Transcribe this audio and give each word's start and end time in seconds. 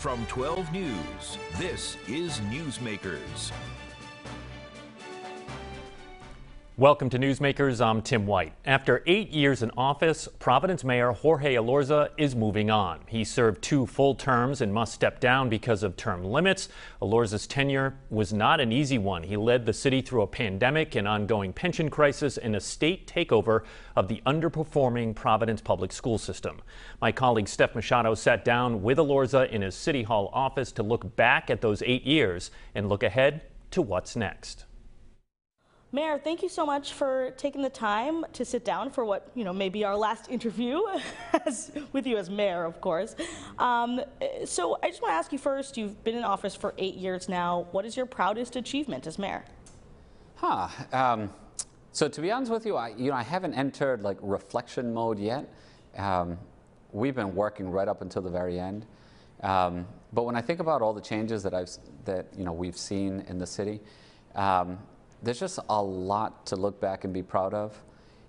From 0.00 0.24
12 0.28 0.72
News, 0.72 1.36
this 1.58 1.98
is 2.08 2.40
Newsmakers. 2.48 3.52
Welcome 6.80 7.10
to 7.10 7.18
Newsmakers. 7.18 7.84
I'm 7.84 8.00
Tim 8.00 8.26
White. 8.26 8.54
After 8.64 9.02
eight 9.06 9.28
years 9.28 9.62
in 9.62 9.70
office, 9.76 10.26
Providence 10.38 10.82
Mayor 10.82 11.12
Jorge 11.12 11.56
Elorza 11.56 12.08
is 12.16 12.34
moving 12.34 12.70
on. 12.70 13.00
He 13.06 13.22
served 13.22 13.60
two 13.60 13.84
full 13.84 14.14
terms 14.14 14.62
and 14.62 14.72
must 14.72 14.94
step 14.94 15.20
down 15.20 15.50
because 15.50 15.82
of 15.82 15.94
term 15.98 16.24
limits. 16.24 16.70
Elorza's 17.02 17.46
tenure 17.46 17.98
was 18.08 18.32
not 18.32 18.60
an 18.60 18.72
easy 18.72 18.96
one. 18.96 19.22
He 19.22 19.36
led 19.36 19.66
the 19.66 19.74
city 19.74 20.00
through 20.00 20.22
a 20.22 20.26
pandemic, 20.26 20.94
an 20.94 21.06
ongoing 21.06 21.52
pension 21.52 21.90
crisis, 21.90 22.38
and 22.38 22.56
a 22.56 22.60
state 22.60 23.06
takeover 23.06 23.64
of 23.94 24.08
the 24.08 24.22
underperforming 24.24 25.14
Providence 25.14 25.60
public 25.60 25.92
school 25.92 26.16
system. 26.16 26.62
My 27.02 27.12
colleague 27.12 27.48
Steph 27.48 27.74
Machado 27.74 28.14
sat 28.14 28.42
down 28.42 28.82
with 28.82 28.96
Elorza 28.96 29.50
in 29.50 29.60
his 29.60 29.74
City 29.74 30.02
Hall 30.02 30.30
office 30.32 30.72
to 30.72 30.82
look 30.82 31.14
back 31.14 31.50
at 31.50 31.60
those 31.60 31.82
eight 31.82 32.04
years 32.04 32.50
and 32.74 32.88
look 32.88 33.02
ahead 33.02 33.42
to 33.72 33.82
what's 33.82 34.16
next. 34.16 34.64
Mayor, 35.92 36.18
thank 36.18 36.40
you 36.40 36.48
so 36.48 36.64
much 36.64 36.92
for 36.92 37.32
taking 37.32 37.62
the 37.62 37.70
time 37.70 38.24
to 38.34 38.44
sit 38.44 38.64
down 38.64 38.90
for 38.90 39.04
what, 39.04 39.28
you 39.34 39.42
know, 39.42 39.52
may 39.52 39.68
be 39.68 39.82
our 39.82 39.96
last 39.96 40.30
interview 40.30 40.78
as, 41.46 41.72
with 41.92 42.06
you 42.06 42.16
as 42.16 42.30
mayor, 42.30 42.64
of 42.64 42.80
course. 42.80 43.16
Um, 43.58 44.00
so 44.44 44.78
I 44.84 44.88
just 44.88 45.02
want 45.02 45.10
to 45.10 45.16
ask 45.16 45.32
you 45.32 45.38
first, 45.38 45.76
you've 45.76 46.04
been 46.04 46.14
in 46.14 46.22
office 46.22 46.54
for 46.54 46.74
eight 46.78 46.94
years 46.94 47.28
now. 47.28 47.66
What 47.72 47.84
is 47.84 47.96
your 47.96 48.06
proudest 48.06 48.54
achievement 48.54 49.08
as 49.08 49.18
mayor? 49.18 49.44
Huh. 50.36 50.68
Um, 50.92 51.32
so 51.90 52.06
to 52.06 52.20
be 52.20 52.30
honest 52.30 52.52
with 52.52 52.66
you, 52.66 52.76
I, 52.76 52.90
you 52.90 53.10
know, 53.10 53.16
I 53.16 53.24
haven't 53.24 53.54
entered 53.54 54.02
like 54.02 54.18
reflection 54.20 54.94
mode 54.94 55.18
yet. 55.18 55.52
Um, 55.96 56.38
we've 56.92 57.16
been 57.16 57.34
working 57.34 57.68
right 57.68 57.88
up 57.88 58.00
until 58.00 58.22
the 58.22 58.30
very 58.30 58.60
end. 58.60 58.86
Um, 59.42 59.88
but 60.12 60.22
when 60.22 60.36
I 60.36 60.40
think 60.40 60.60
about 60.60 60.82
all 60.82 60.92
the 60.92 61.00
changes 61.00 61.42
that 61.42 61.52
I've, 61.52 61.68
that, 62.04 62.28
you 62.36 62.44
know, 62.44 62.52
we've 62.52 62.78
seen 62.78 63.24
in 63.26 63.38
the 63.38 63.46
city, 63.46 63.80
um, 64.36 64.78
there's 65.22 65.40
just 65.40 65.58
a 65.68 65.82
lot 65.82 66.46
to 66.46 66.56
look 66.56 66.80
back 66.80 67.04
and 67.04 67.12
be 67.12 67.22
proud 67.22 67.54
of. 67.54 67.80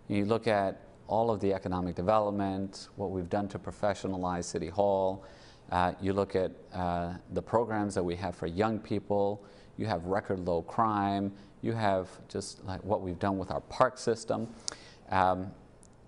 You 0.08 0.25
look 0.25 0.47
at 0.47 0.81
all 1.08 1.31
of 1.31 1.39
the 1.39 1.53
economic 1.53 1.95
development, 1.95 2.89
what 2.95 3.11
we've 3.11 3.30
done 3.30 3.48
to 3.50 3.59
professionalize 3.59 4.45
City 4.45 4.67
Hall. 4.67 5.25
Uh, 5.72 5.94
you 6.02 6.14
look 6.14 6.36
at 6.36 6.52
uh, 6.73 7.14
the 7.33 7.42
programs 7.42 7.95
that 7.95 8.03
we 8.03 8.16
have 8.16 8.36
for 8.36 8.48
young 8.48 8.80
people. 8.80 9.44
You 9.78 9.86
have 9.86 10.06
record 10.06 10.39
low 10.39 10.61
crime. 10.61 11.31
You 11.61 11.73
have 11.73 12.09
just 12.28 12.64
like 12.66 12.83
what 12.83 13.02
we've 13.02 13.20
done 13.20 13.38
with 13.38 13.52
our 13.52 13.61
park 13.61 13.98
system. 13.98 14.48
Um, 15.09 15.52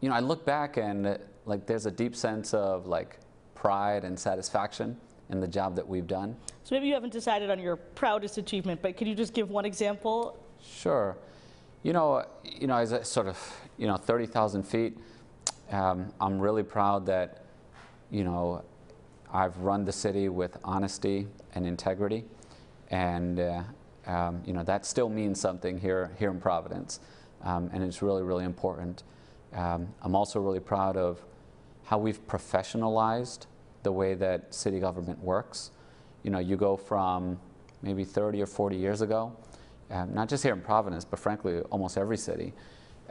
you 0.02 0.10
know, 0.10 0.16
I 0.16 0.20
look 0.20 0.46
back 0.46 0.78
and 0.78 1.08
uh, 1.08 1.18
like 1.46 1.66
there's 1.66 1.86
a 1.86 1.92
deep 1.92 2.16
sense 2.16 2.54
of 2.54 2.88
like 2.88 3.20
pride 3.56 4.04
and 4.04 4.20
satisfaction 4.20 4.98
in 5.30 5.40
the 5.40 5.48
job 5.48 5.76
that 5.76 5.88
we've 5.88 6.08
done. 6.08 6.36
So 6.64 6.76
maybe 6.76 6.88
you 6.88 6.94
haven't 6.94 7.14
decided 7.14 7.50
on 7.50 7.60
your 7.60 7.78
proudest 7.78 8.38
achievement, 8.38 8.82
but 8.82 8.98
could 8.98 9.08
you 9.08 9.16
just 9.16 9.34
give 9.34 9.50
one 9.50 9.66
example 9.66 10.43
Sure. 10.64 11.18
You 11.84 11.94
know, 11.94 12.26
you 12.44 12.68
know, 12.68 12.78
as 12.78 12.92
a 12.94 13.04
sort 13.04 13.28
of, 13.28 13.38
you 13.78 13.88
know, 13.88 13.98
30,000 13.98 14.64
feet, 14.64 14.98
um, 15.72 16.14
I'm 16.22 16.40
really 16.40 16.64
proud 16.64 17.06
that, 17.08 17.44
you 18.10 18.24
know, 18.24 18.64
I've 19.32 19.58
run 19.58 19.84
the 19.84 19.92
city 19.92 20.30
with 20.30 20.58
honesty 20.64 21.28
and 21.56 21.66
integrity. 21.66 22.24
And, 22.90 23.40
uh, 23.40 23.64
um, 24.06 24.42
you 24.46 24.54
know, 24.54 24.64
that 24.64 24.86
still 24.86 25.10
means 25.10 25.40
something 25.40 25.80
here, 25.80 26.12
here 26.18 26.32
in 26.32 26.40
Providence. 26.40 27.00
Um, 27.42 27.70
and 27.74 27.84
it's 27.84 28.02
really, 28.02 28.24
really 28.24 28.46
important. 28.46 29.04
Um, 29.54 29.88
I'm 30.02 30.16
also 30.16 30.40
really 30.40 30.60
proud 30.60 30.96
of 30.96 31.20
how 31.86 31.98
we've 31.98 32.26
professionalized 32.28 33.48
the 33.84 33.92
way 33.92 34.14
that 34.14 34.54
city 34.54 34.80
government 34.80 35.20
works. 35.20 35.72
You 36.24 36.32
know, 36.32 36.40
you 36.40 36.56
go 36.56 36.78
from 36.78 37.40
maybe 37.82 38.06
30 38.06 38.42
or 38.42 38.46
40 38.46 38.78
years 38.78 39.02
ago, 39.02 39.36
um, 39.94 40.14
not 40.14 40.28
just 40.28 40.44
here 40.44 40.54
in 40.54 40.62
Providence, 40.62 41.06
but 41.06 41.20
frankly, 41.20 41.60
almost 41.70 41.98
every 41.98 42.18
city. 42.18 42.52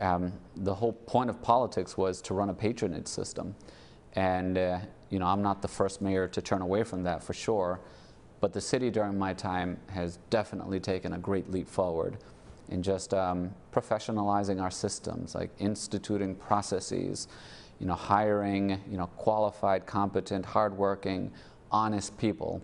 Um, 0.01 0.33
the 0.57 0.75
whole 0.75 0.93
point 0.93 1.31
of 1.31 1.41
politics 1.41 1.97
was 1.97 2.21
to 2.23 2.35
run 2.35 2.51
a 2.51 2.55
patronage 2.55 3.07
system. 3.07 3.55
And, 4.15 4.59
uh, 4.59 4.81
you 5.09 5.21
know, 5.21 5.27
I'm 5.27 5.43
not 5.43 5.63
the 5.63 5.69
first 5.69 6.03
mayor 6.03 6.27
to 6.27 6.43
turn 6.43 6.61
away 6.61 6.83
from 6.83 7.05
that 7.05 7.23
for 7.23 7.35
sure, 7.35 7.81
but 8.41 8.53
the 8.53 8.61
city 8.61 8.91
during 8.91 9.17
my 9.17 9.33
time 9.33 9.79
has 9.91 10.19
definitely 10.29 10.81
taken 10.81 11.13
a 11.13 11.19
great 11.19 11.49
leap 11.51 11.69
forward 11.69 12.19
in 12.69 12.83
just 12.83 13.15
um, 13.15 13.55
professionalizing 13.73 14.61
our 14.61 14.71
systems, 14.71 15.37
like 15.37 15.51
instituting 15.61 16.35
processes, 16.35 17.29
you 17.79 17.87
know, 17.87 17.95
hiring, 17.95 18.81
you 18.91 18.97
know, 18.97 19.07
qualified, 19.07 19.87
competent, 19.87 20.45
hardworking, 20.45 21.31
honest 21.71 22.19
people 22.19 22.61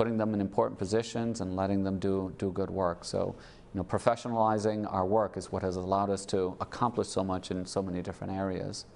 putting 0.00 0.16
them 0.16 0.32
in 0.32 0.40
important 0.40 0.78
positions 0.78 1.42
and 1.42 1.54
letting 1.54 1.84
them 1.84 1.98
do, 1.98 2.32
do 2.38 2.50
good 2.52 2.70
work. 2.70 3.04
So, 3.04 3.36
you 3.74 3.78
know, 3.78 3.84
professionalizing 3.84 4.90
our 4.90 5.04
work 5.04 5.36
is 5.36 5.52
what 5.52 5.62
has 5.62 5.76
allowed 5.76 6.08
us 6.08 6.24
to 6.24 6.56
accomplish 6.58 7.08
so 7.08 7.22
much 7.22 7.50
in 7.50 7.66
so 7.66 7.82
many 7.82 8.00
different 8.00 8.32
areas. 8.32 8.86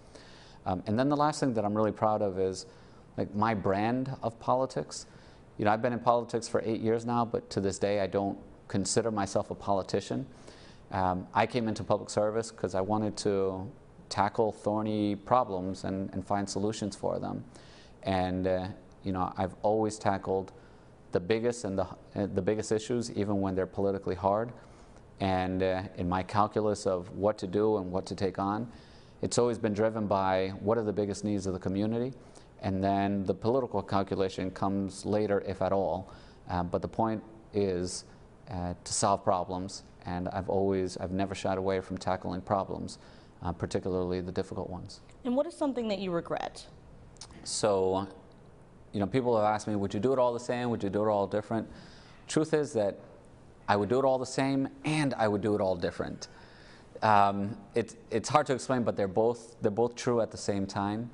Um, 0.65 0.83
and 0.87 0.99
then 0.99 1.11
the 1.11 1.17
last 1.17 1.41
thing 1.41 1.53
that 1.53 1.63
I'm 1.67 1.75
really 1.75 1.93
proud 1.93 2.23
of 2.23 2.39
is 2.39 2.65
like 3.19 3.35
my 3.35 3.53
brand 3.53 4.17
of 4.23 4.41
politics. 4.41 5.05
You 5.59 5.67
know, 5.67 5.73
I've 5.73 5.83
been 5.83 5.93
in 5.93 5.99
politics 5.99 6.49
for 6.49 6.63
eight 6.65 6.81
years 6.81 7.05
now, 7.05 7.23
but 7.23 7.51
to 7.51 7.61
this 7.61 7.79
day 7.79 8.01
I 8.01 8.07
don't 8.07 8.39
consider 8.69 9.11
myself 9.11 9.51
a 9.51 9.55
politician. 9.55 10.27
Um, 10.91 11.27
I 11.35 11.45
came 11.45 11.69
into 11.69 11.85
public 11.85 12.09
service 12.09 12.51
because 12.51 12.75
I 12.75 12.81
wanted 12.81 13.15
to 13.19 13.71
tackle 14.09 14.53
thorny 14.53 15.17
problems 15.17 15.85
and, 15.85 16.09
and 16.15 16.27
find 16.27 16.49
solutions 16.49 16.97
for 16.97 17.19
them. 17.19 17.45
And, 18.05 18.47
uh, 18.47 18.69
you 19.03 19.13
know, 19.13 19.35
I've 19.37 19.55
always 19.61 19.99
tackled 19.99 20.53
the 21.15 21.21
biggest 21.21 21.65
and 21.65 21.79
the, 21.79 21.85
uh, 22.17 22.27
the 22.35 22.43
biggest 22.43 22.73
issues, 22.73 23.11
even 23.13 23.41
when 23.41 23.55
they're 23.55 23.67
politically 23.67 24.17
hard. 24.17 24.53
And 25.21 25.63
uh, 25.63 25.83
in 25.97 26.09
my 26.09 26.25
calculus 26.25 26.87
of 26.87 27.09
what 27.17 27.39
to 27.39 27.47
do 27.47 27.79
and 27.79 27.91
what 27.91 28.05
to 28.07 28.17
take 28.17 28.39
on, 28.39 28.71
it's 29.23 29.39
always 29.39 29.57
been 29.57 29.73
driven 29.73 30.07
by 30.09 30.49
what 30.61 30.77
are 30.77 30.83
the 30.83 30.93
biggest 30.93 31.25
needs 31.25 31.47
of 31.47 31.53
the 31.55 31.59
community, 31.59 32.13
and 32.61 32.83
then 32.83 33.25
the 33.25 33.33
political 33.33 33.81
calculation 33.81 34.51
comes 34.51 35.07
later, 35.07 35.43
if 35.47 35.63
at 35.63 35.73
all. 35.73 36.13
Uh, 36.51 36.65
but 36.65 36.83
the 36.83 36.89
point 36.89 37.23
is 37.55 38.05
uh, 38.51 38.75
to 38.83 38.93
solve 38.93 39.23
problems, 39.23 39.85
and 40.05 40.29
I've 40.31 40.51
always, 40.51 40.97
I've 40.97 41.13
never 41.13 41.35
shied 41.35 41.59
away 41.59 41.81
from 41.81 41.97
tackling 41.97 42.41
problems, 42.41 42.99
uh, 43.43 43.53
particularly 43.53 44.21
the 44.21 44.33
difficult 44.33 44.69
ones. 44.69 45.01
And 45.25 45.37
what 45.37 45.47
is 45.47 45.55
something 45.55 45.87
that 45.89 46.01
you 46.01 46.11
regret? 46.11 46.67
So 47.45 48.09
you 48.95 49.01
know, 49.01 49.07
people 49.07 49.37
have 49.37 49.45
asked 49.45 49.67
me, 49.67 49.75
would 49.75 49.93
you 49.93 49.99
do 49.99 50.13
it 50.13 50.19
all 50.21 50.33
the 50.33 50.41
same? 50.41 50.71
Would 50.71 50.83
you 50.83 50.89
do 50.89 51.05
it 51.05 51.11
all 51.11 51.27
different? 51.27 51.69
Truth 52.29 52.55
is 52.55 52.73
that 52.75 52.97
I 53.67 53.77
would 53.77 53.89
do 53.89 53.99
it 53.99 54.05
all 54.05 54.19
the 54.19 54.25
same 54.25 54.69
and 54.85 55.13
I 55.15 55.27
would 55.27 55.41
do 55.41 55.55
it 55.57 55.61
all 55.61 55.75
different. 55.75 56.29
Um, 57.03 57.57
it, 57.75 57.97
it's 58.13 58.29
hard 58.29 58.47
to 58.47 58.55
explain, 58.55 58.85
but 58.85 58.97
they're 58.97 59.09
both, 59.09 59.57
they're 59.61 59.73
both 59.73 59.97
true 59.97 60.21
at 60.21 60.31
the 60.31 60.39
same 60.39 60.65
time. 60.65 61.11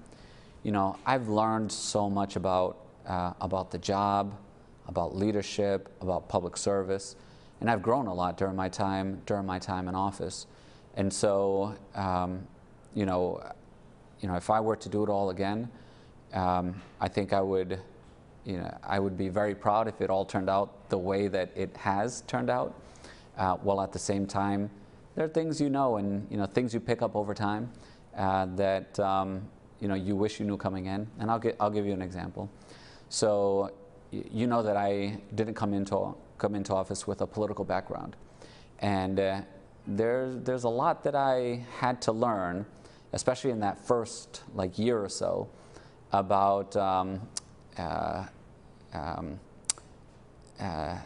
You 0.62 0.72
know, 0.72 0.98
I've 1.06 1.28
learned 1.28 1.72
so 1.72 2.10
much 2.10 2.36
about, 2.36 2.76
uh, 3.06 3.32
about 3.40 3.70
the 3.70 3.78
job, 3.78 4.36
about 4.86 5.16
leadership, 5.16 5.88
about 6.02 6.28
public 6.28 6.58
service, 6.58 7.16
and 7.60 7.70
I've 7.70 7.82
grown 7.82 8.06
a 8.06 8.14
lot 8.14 8.36
during 8.36 8.56
my 8.56 8.68
time, 8.68 9.22
during 9.24 9.46
my 9.46 9.58
time 9.58 9.88
in 9.88 9.94
office. 9.94 10.46
And 10.96 11.10
so, 11.10 11.74
um, 11.94 12.46
you 12.94 13.06
know, 13.06 13.42
you 14.20 14.28
know, 14.28 14.34
if 14.34 14.50
I 14.50 14.60
were 14.60 14.76
to 14.76 14.88
do 14.90 15.02
it 15.02 15.08
all 15.08 15.30
again, 15.30 15.70
um, 16.32 16.80
I 17.00 17.08
think 17.08 17.32
I 17.32 17.40
would, 17.40 17.80
you 18.44 18.58
know, 18.58 18.78
I 18.82 18.98
would 18.98 19.16
be 19.16 19.28
very 19.28 19.54
proud 19.54 19.88
if 19.88 20.00
it 20.00 20.10
all 20.10 20.24
turned 20.24 20.48
out 20.48 20.88
the 20.90 20.98
way 20.98 21.28
that 21.28 21.50
it 21.54 21.76
has 21.76 22.22
turned 22.22 22.50
out. 22.50 22.74
Uh, 23.36 23.56
while 23.56 23.80
at 23.80 23.92
the 23.92 23.98
same 23.98 24.26
time, 24.26 24.70
there 25.14 25.24
are 25.24 25.28
things 25.28 25.60
you 25.60 25.70
know 25.70 25.96
and 25.96 26.26
you 26.30 26.36
know 26.36 26.46
things 26.46 26.74
you 26.74 26.80
pick 26.80 27.00
up 27.00 27.16
over 27.16 27.32
time 27.32 27.70
uh, 28.16 28.46
that 28.56 28.98
um, 29.00 29.42
you 29.80 29.88
know 29.88 29.94
you 29.94 30.14
wish 30.14 30.38
you 30.40 30.46
knew 30.46 30.56
coming 30.56 30.86
in. 30.86 31.06
And 31.18 31.30
I'll 31.30 31.38
get, 31.38 31.56
I'll 31.58 31.70
give 31.70 31.86
you 31.86 31.92
an 31.92 32.02
example. 32.02 32.50
So 33.08 33.72
you 34.10 34.46
know 34.46 34.62
that 34.62 34.76
I 34.76 35.20
didn't 35.34 35.54
come 35.54 35.72
into 35.72 36.14
come 36.38 36.54
into 36.54 36.74
office 36.74 37.06
with 37.06 37.20
a 37.22 37.26
political 37.26 37.64
background, 37.64 38.16
and 38.80 39.18
uh, 39.18 39.40
there's 39.86 40.36
there's 40.42 40.64
a 40.64 40.68
lot 40.68 41.02
that 41.04 41.14
I 41.14 41.64
had 41.78 42.02
to 42.02 42.12
learn, 42.12 42.66
especially 43.12 43.50
in 43.50 43.60
that 43.60 43.78
first 43.78 44.42
like 44.54 44.78
year 44.78 45.02
or 45.02 45.08
so, 45.08 45.48
about 46.12 46.76
um, 46.76 47.20
uh, 47.78 48.24
um, 48.92 49.38
uh, 50.60 50.96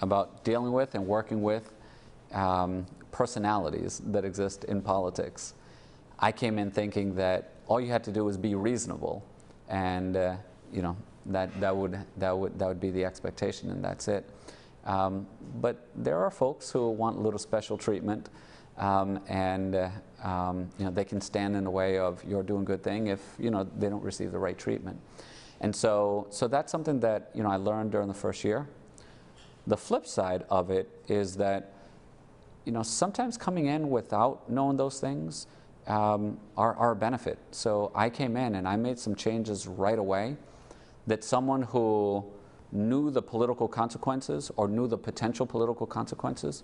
about 0.00 0.44
dealing 0.44 0.72
with 0.72 0.94
and 0.94 1.06
working 1.06 1.42
with 1.42 1.72
um, 2.32 2.86
personalities 3.12 4.00
that 4.06 4.24
exist 4.24 4.64
in 4.64 4.82
politics. 4.82 5.54
I 6.18 6.32
came 6.32 6.58
in 6.58 6.70
thinking 6.70 7.14
that 7.16 7.52
all 7.66 7.80
you 7.80 7.88
had 7.90 8.04
to 8.04 8.12
do 8.12 8.24
was 8.24 8.36
be 8.36 8.54
reasonable, 8.54 9.24
and 9.68 10.16
uh, 10.16 10.36
you 10.72 10.82
know 10.82 10.96
that 11.26 11.60
that 11.60 11.76
would 11.76 11.98
that 12.16 12.36
would 12.36 12.58
that 12.58 12.68
would 12.68 12.80
be 12.80 12.90
the 12.90 13.04
expectation, 13.04 13.70
and 13.70 13.84
that's 13.84 14.08
it. 14.08 14.28
Um, 14.84 15.26
but 15.60 15.86
there 15.94 16.18
are 16.18 16.30
folks 16.30 16.70
who 16.70 16.90
want 16.90 17.16
a 17.16 17.20
little 17.20 17.38
special 17.38 17.78
treatment, 17.78 18.28
um, 18.78 19.20
and 19.28 19.74
uh, 19.74 19.90
um, 20.22 20.68
you 20.78 20.84
know, 20.84 20.90
they 20.90 21.04
can 21.04 21.20
stand 21.20 21.56
in 21.56 21.64
the 21.64 21.70
way 21.70 21.98
of 21.98 22.24
your 22.24 22.42
doing 22.42 22.64
good 22.64 22.82
thing 22.82 23.08
if, 23.08 23.20
you 23.38 23.50
know, 23.50 23.68
they 23.78 23.88
don't 23.88 24.02
receive 24.02 24.32
the 24.32 24.38
right 24.38 24.56
treatment. 24.56 24.98
And 25.60 25.74
so, 25.74 26.26
so 26.30 26.48
that's 26.48 26.70
something 26.70 27.00
that 27.00 27.30
you 27.34 27.42
know, 27.42 27.50
I 27.50 27.56
learned 27.56 27.92
during 27.92 28.08
the 28.08 28.14
first 28.14 28.44
year. 28.44 28.68
The 29.66 29.76
flip 29.76 30.06
side 30.06 30.44
of 30.50 30.70
it 30.70 30.88
is 31.08 31.36
that 31.36 31.72
you 32.64 32.72
know, 32.72 32.82
sometimes 32.82 33.36
coming 33.36 33.66
in 33.66 33.90
without 33.90 34.48
knowing 34.48 34.76
those 34.76 35.00
things 35.00 35.46
um, 35.86 36.38
are, 36.56 36.74
are 36.76 36.92
a 36.92 36.96
benefit. 36.96 37.38
So 37.50 37.90
I 37.94 38.08
came 38.08 38.36
in 38.36 38.54
and 38.54 38.68
I 38.68 38.76
made 38.76 38.98
some 38.98 39.14
changes 39.14 39.66
right 39.66 39.98
away 39.98 40.36
that 41.06 41.24
someone 41.24 41.62
who 41.62 42.24
knew 42.70 43.10
the 43.10 43.22
political 43.22 43.66
consequences 43.68 44.50
or 44.56 44.68
knew 44.68 44.86
the 44.86 44.98
potential 44.98 45.44
political 45.44 45.86
consequences 45.86 46.62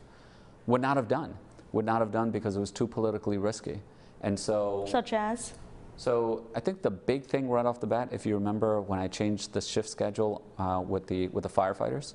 would 0.67 0.81
not 0.81 0.97
have 0.97 1.09
done. 1.09 1.35
Would 1.73 1.85
not 1.85 2.01
have 2.01 2.11
done 2.11 2.31
because 2.31 2.57
it 2.57 2.61
was 2.61 2.71
too 2.71 2.87
politically 2.87 3.39
risky. 3.39 3.81
And 4.21 4.39
so, 4.39 4.85
Such 4.89 5.13
as? 5.13 5.53
so 5.97 6.47
I 6.55 6.61
think 6.61 6.83
the 6.83 6.91
big 6.91 7.25
thing 7.25 7.49
right 7.49 7.67
off 7.67 7.81
the 7.81 7.87
bat, 7.87 8.09
if 8.11 8.25
you 8.27 8.35
remember 8.35 8.81
when 8.81 8.99
I 8.99 9.09
changed 9.09 9.53
the 9.53 9.61
shift 9.61 9.89
schedule 9.89 10.43
uh, 10.59 10.83
with 10.87 11.07
the 11.07 11.29
with 11.29 11.43
the 11.43 11.49
firefighters, 11.51 12.15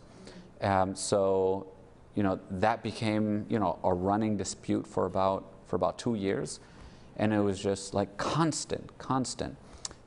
um, 0.61 0.95
so 0.95 1.67
you 2.15 2.23
know 2.23 2.39
that 2.49 2.83
became 2.83 3.45
you 3.49 3.59
know 3.59 3.79
a 3.83 3.93
running 3.93 4.37
dispute 4.37 4.85
for 4.87 5.05
about 5.05 5.45
for 5.65 5.75
about 5.75 5.97
two 5.97 6.15
years, 6.15 6.59
and 7.17 7.33
it 7.33 7.39
was 7.39 7.59
just 7.61 7.93
like 7.93 8.17
constant, 8.17 8.97
constant, 8.97 9.55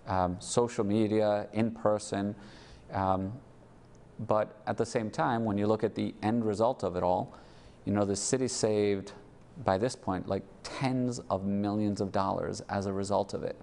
um, 0.07 0.37
social 0.41 0.85
media, 0.85 1.49
in 1.53 1.71
person. 1.71 2.35
Um, 2.93 3.33
but 4.21 4.63
at 4.67 4.77
the 4.77 4.87
same 4.87 5.11
time, 5.11 5.45
when 5.45 5.59
you 5.59 5.67
look 5.67 5.85
at 5.85 5.95
the 5.95 6.15
end 6.23 6.45
result 6.45 6.83
of 6.83 6.97
it 6.97 7.03
all, 7.03 7.35
you 7.85 7.93
know, 7.93 8.05
the 8.05 8.17
city 8.17 8.49
saved, 8.49 9.13
by 9.65 9.79
this 9.79 9.97
point, 9.97 10.29
like 10.29 10.43
tens 10.63 11.19
of 11.31 11.45
millions 11.45 12.01
of 12.01 12.13
dollars 12.13 12.61
as 12.69 12.87
a 12.87 12.93
result 12.93 13.35
of 13.35 13.43
it. 13.43 13.57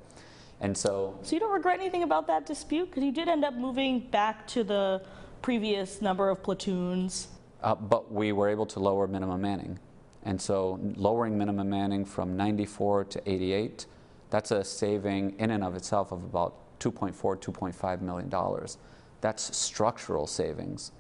And 0.62 0.78
so, 0.78 1.18
So 1.24 1.36
you 1.36 1.40
don't 1.40 1.52
regret 1.54 1.80
anything 1.80 2.04
about 2.04 2.26
that 2.28 2.46
dispute? 2.46 2.90
Because 2.90 3.04
you 3.04 3.12
did 3.12 3.28
end 3.28 3.44
up 3.44 3.54
moving 3.54 4.00
back 4.12 4.48
to 4.48 4.64
the 4.64 5.02
previous 5.42 6.02
number 6.02 6.30
of 6.30 6.42
platoons. 6.42 7.28
uh, 7.62 7.76
but 7.76 8.12
we 8.12 8.32
were 8.32 8.50
able 8.50 8.66
to 8.68 8.80
lower 8.80 9.08
minimum 9.08 9.42
manning. 9.42 9.80
And 10.26 10.42
so, 10.42 10.80
lowering 10.96 11.38
minimum 11.38 11.70
manning 11.70 12.06
from 12.06 12.38
94 12.38 13.04
to 13.06 13.30
88, 13.30 13.86
that's 14.30 14.52
a 14.52 14.64
saving 14.64 15.36
in 15.38 15.52
and 15.52 15.64
of 15.64 15.76
itself 15.76 16.12
of 16.14 16.24
about 16.24 16.80
2.4, 16.80 17.14
2.5 17.42 18.02
million 18.02 18.30
dollars. 18.30 18.78
That's 19.22 19.56
structural 19.56 20.28
savings. 20.28 20.92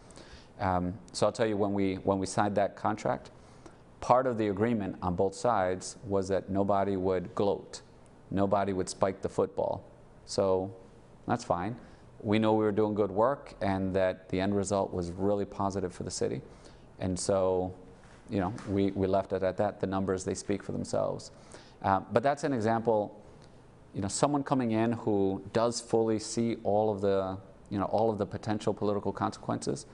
Um, 0.60 0.94
so 1.13 1.25
I'll 1.25 1.31
tell 1.31 1.48
you, 1.48 1.57
when 1.57 1.74
we, 1.74 1.95
when 1.95 2.19
we 2.19 2.25
signed 2.25 2.56
that 2.56 2.75
contract, 2.75 3.31
part 4.04 4.28
of 4.28 4.38
the 4.38 4.50
agreement 4.50 4.98
on 5.02 5.16
both 5.16 5.34
sides 5.34 5.96
was 6.06 6.28
that 6.28 6.50
nobody 6.50 6.98
would 6.98 7.34
gloat, 7.36 7.82
nobody 8.32 8.74
would 8.74 8.90
spike 8.90 9.22
the 9.22 9.30
football. 9.30 9.82
So 10.26 10.76
that's 11.26 11.46
fine. 11.46 11.78
We 12.20 12.38
know 12.38 12.52
we 12.52 12.66
were 12.66 12.74
doing 12.74 12.96
good 12.96 13.12
work 13.12 13.54
and 13.62 13.96
that 13.96 14.28
the 14.28 14.42
end 14.42 14.58
result 14.58 14.94
was 14.94 15.12
really 15.12 15.46
positive 15.46 15.94
for 15.94 16.04
the 16.04 16.12
city. 16.12 16.42
And 17.00 17.18
so, 17.18 17.74
you 18.30 18.42
know, 18.42 18.54
we, 18.68 18.92
we 18.92 19.08
left 19.08 19.32
it 19.32 19.42
at 19.42 19.56
that. 19.56 19.80
The 19.80 19.88
numbers, 19.88 20.26
they 20.26 20.34
speak 20.34 20.64
for 20.64 20.74
themselves. 20.74 21.32
Uh, 21.82 22.02
but 22.12 22.24
that's 22.24 22.44
an 22.44 22.52
example, 22.52 23.18
you 23.96 24.02
know, 24.02 24.10
someone 24.10 24.44
coming 24.44 24.72
in 24.72 24.92
who 24.92 25.42
does 25.54 25.80
fully 25.80 26.20
see 26.20 26.58
all 26.66 26.92
of 26.92 27.00
the, 27.00 27.38
you 27.70 27.80
know, 27.80 27.86
all 27.86 28.12
of 28.12 28.18
the 28.18 28.26
potential 28.26 28.74
political 28.74 29.14
consequences 29.14 29.86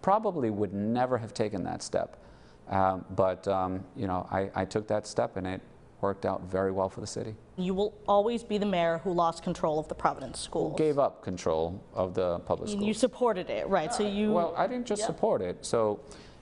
probably 0.00 0.48
would 0.48 0.72
never 0.72 1.18
have 1.18 1.34
taken 1.34 1.64
that 1.64 1.82
step. 1.82 2.18
Um, 2.68 3.04
but, 3.10 3.46
um, 3.48 3.84
you 3.96 4.06
know, 4.06 4.26
I, 4.30 4.50
I 4.54 4.64
took 4.64 4.86
that 4.88 5.06
step 5.06 5.36
and 5.36 5.46
it 5.46 5.60
worked 6.00 6.24
out 6.26 6.42
very 6.42 6.70
well 6.70 6.88
for 6.88 7.00
the 7.00 7.06
city. 7.06 7.34
You 7.56 7.74
will 7.74 7.94
always 8.06 8.44
be 8.44 8.58
the 8.58 8.66
mayor 8.66 8.98
who 8.98 9.12
lost 9.12 9.42
control 9.42 9.78
of 9.78 9.88
the 9.88 9.94
Providence 9.94 10.38
schools. 10.38 10.78
Gave 10.78 10.98
up 10.98 11.22
control 11.22 11.82
of 11.94 12.14
the 12.14 12.38
public 12.40 12.68
schools. 12.70 12.84
you 12.84 12.94
supported 12.94 13.50
it, 13.50 13.66
right? 13.68 13.92
So 13.92 14.06
you. 14.06 14.32
Well, 14.32 14.54
I 14.56 14.66
didn't 14.66 14.86
just 14.86 15.00
Yeah. 15.00 15.06
support 15.06 15.42
it. 15.42 15.64
So, 15.64 15.98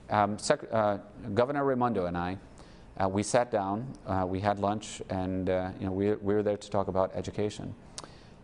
um, 0.09 0.37
Sec- 0.37 0.71
uh, 0.71 0.97
Governor 1.33 1.63
Raimondo 1.65 2.05
and 2.05 2.17
I, 2.17 2.37
uh, 2.99 3.07
we 3.07 3.23
sat 3.23 3.49
down, 3.51 3.87
uh, 4.05 4.25
we 4.27 4.39
had 4.39 4.59
lunch, 4.59 5.01
and 5.09 5.49
uh, 5.49 5.69
you 5.79 5.85
know 5.87 5.91
we, 5.91 6.09
we 6.15 6.33
were 6.35 6.43
there 6.43 6.57
to 6.57 6.69
talk 6.69 6.87
about 6.87 7.11
education. 7.15 7.73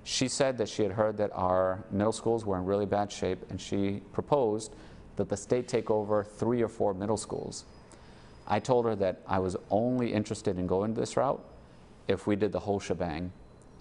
She 0.03 0.27
said 0.27 0.57
that 0.57 0.68
she 0.68 0.83
had 0.83 0.91
heard 0.91 1.18
that 1.18 1.31
our 1.33 1.83
middle 1.91 2.12
schools 2.12 2.45
were 2.45 2.57
in 2.57 2.65
really 2.65 2.86
bad 2.86 3.12
shape, 3.12 3.39
and 3.50 3.59
she 3.62 4.01
proposed 4.12 4.74
that 5.15 5.29
the 5.29 5.38
state 5.38 5.68
take 5.68 5.89
over 5.91 6.24
three 6.24 6.62
or 6.62 6.68
four 6.68 6.94
middle 6.94 7.18
schools. 7.18 7.65
I 8.48 8.60
told 8.60 8.86
her 8.86 8.95
that 8.95 9.22
I 9.28 9.40
was 9.40 9.56
only 9.69 10.13
interested 10.13 10.57
in 10.57 10.68
going 10.68 10.94
this 10.94 11.16
route 11.18 11.44
if 12.07 12.28
we 12.28 12.36
did 12.36 12.51
the 12.51 12.60
whole 12.60 12.80
shebang, 12.80 13.31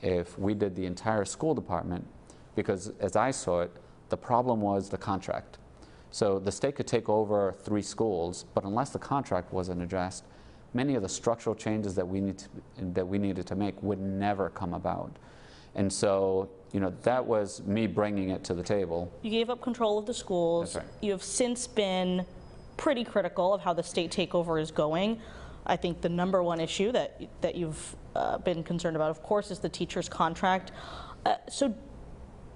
if 0.01 0.39
we 0.39 0.55
did 0.55 0.75
the 0.75 0.87
entire 0.87 1.25
school 1.25 1.55
department, 1.55 2.07
because 2.55 2.93
as 3.01 3.17
I 3.17 3.31
saw 3.31 3.63
it, 3.63 3.73
the 4.09 4.17
problem 4.17 4.61
was 4.61 4.89
the 4.89 4.99
contract. 4.99 5.59
So 6.11 6.39
the 6.39 6.53
state 6.53 6.77
could 6.77 6.87
take 6.87 7.09
over 7.09 7.53
three 7.53 7.83
schools, 7.83 8.45
but 8.55 8.65
unless 8.65 8.91
the 8.91 8.99
contract 8.99 9.53
wasn't 9.53 9.83
addressed, 9.83 10.25
many 10.75 10.95
of 10.95 11.03
the 11.03 11.09
structural 11.09 11.55
changes 11.55 11.95
that 11.95 12.07
we 12.07 12.21
need 12.21 12.39
to, 12.39 12.49
that 12.79 13.07
we 13.07 13.19
needed 13.19 13.47
to 13.47 13.57
make 13.57 13.83
would 13.83 14.01
never 14.01 14.51
come 14.51 14.75
about. 14.75 15.17
And 15.75 15.91
so, 15.91 16.51
you 16.73 16.81
know, 16.81 16.93
that 17.03 17.25
was 17.25 17.63
me 17.63 17.87
bringing 17.87 18.29
it 18.29 18.45
to 18.45 18.55
the 18.55 18.63
table. 18.63 19.11
You 19.23 19.31
gave 19.31 19.49
up 19.49 19.63
control 19.63 19.99
of 19.99 20.05
the 20.05 20.15
schools. 20.15 20.75
That's 20.75 20.85
right. 20.85 20.95
You 21.01 21.13
have 21.13 21.23
since 21.23 21.67
been 21.67 22.27
pretty 22.83 23.05
critical 23.05 23.55
of 23.55 23.61
how 23.61 23.73
the 23.73 23.83
state 23.83 24.11
takeover 24.11 24.61
is 24.61 24.73
going. 24.73 25.21
I 25.65 25.77
think 25.77 26.01
the 26.01 26.09
number 26.09 26.43
one 26.43 26.59
issue 26.59 26.91
that 26.91 27.21
that 27.41 27.55
you've 27.55 27.97
uh, 28.17 28.39
been 28.39 28.65
concerned 28.65 28.97
about, 28.97 29.11
of 29.11 29.23
course, 29.23 29.53
is 29.53 29.61
the 29.61 29.69
teacher's 29.69 30.09
contract. 30.09 30.73
Uh, 31.25 31.37
so, 31.49 31.73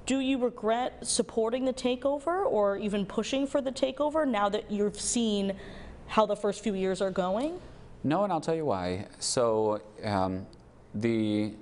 do 0.05 0.19
you 0.19 0.39
regret 0.39 1.07
supporting 1.07 1.65
the 1.65 1.73
takeover 1.73 2.45
or 2.45 2.77
even 2.77 3.07
pushing 3.07 3.47
for 3.47 3.61
the 3.61 3.71
takeover 3.71 4.27
now 4.27 4.49
that 4.49 4.69
you've 4.69 5.01
seen 5.01 5.55
how 6.09 6.27
the 6.27 6.35
first 6.35 6.61
few 6.61 6.75
years 6.75 7.01
are 7.01 7.13
going? 7.13 7.61
No, 8.03 8.25
and 8.25 8.33
I'll 8.33 8.41
tell 8.41 8.57
you 8.57 8.65
why. 8.65 9.07
So 9.21 9.81
um, 10.03 10.45
the 10.93 11.53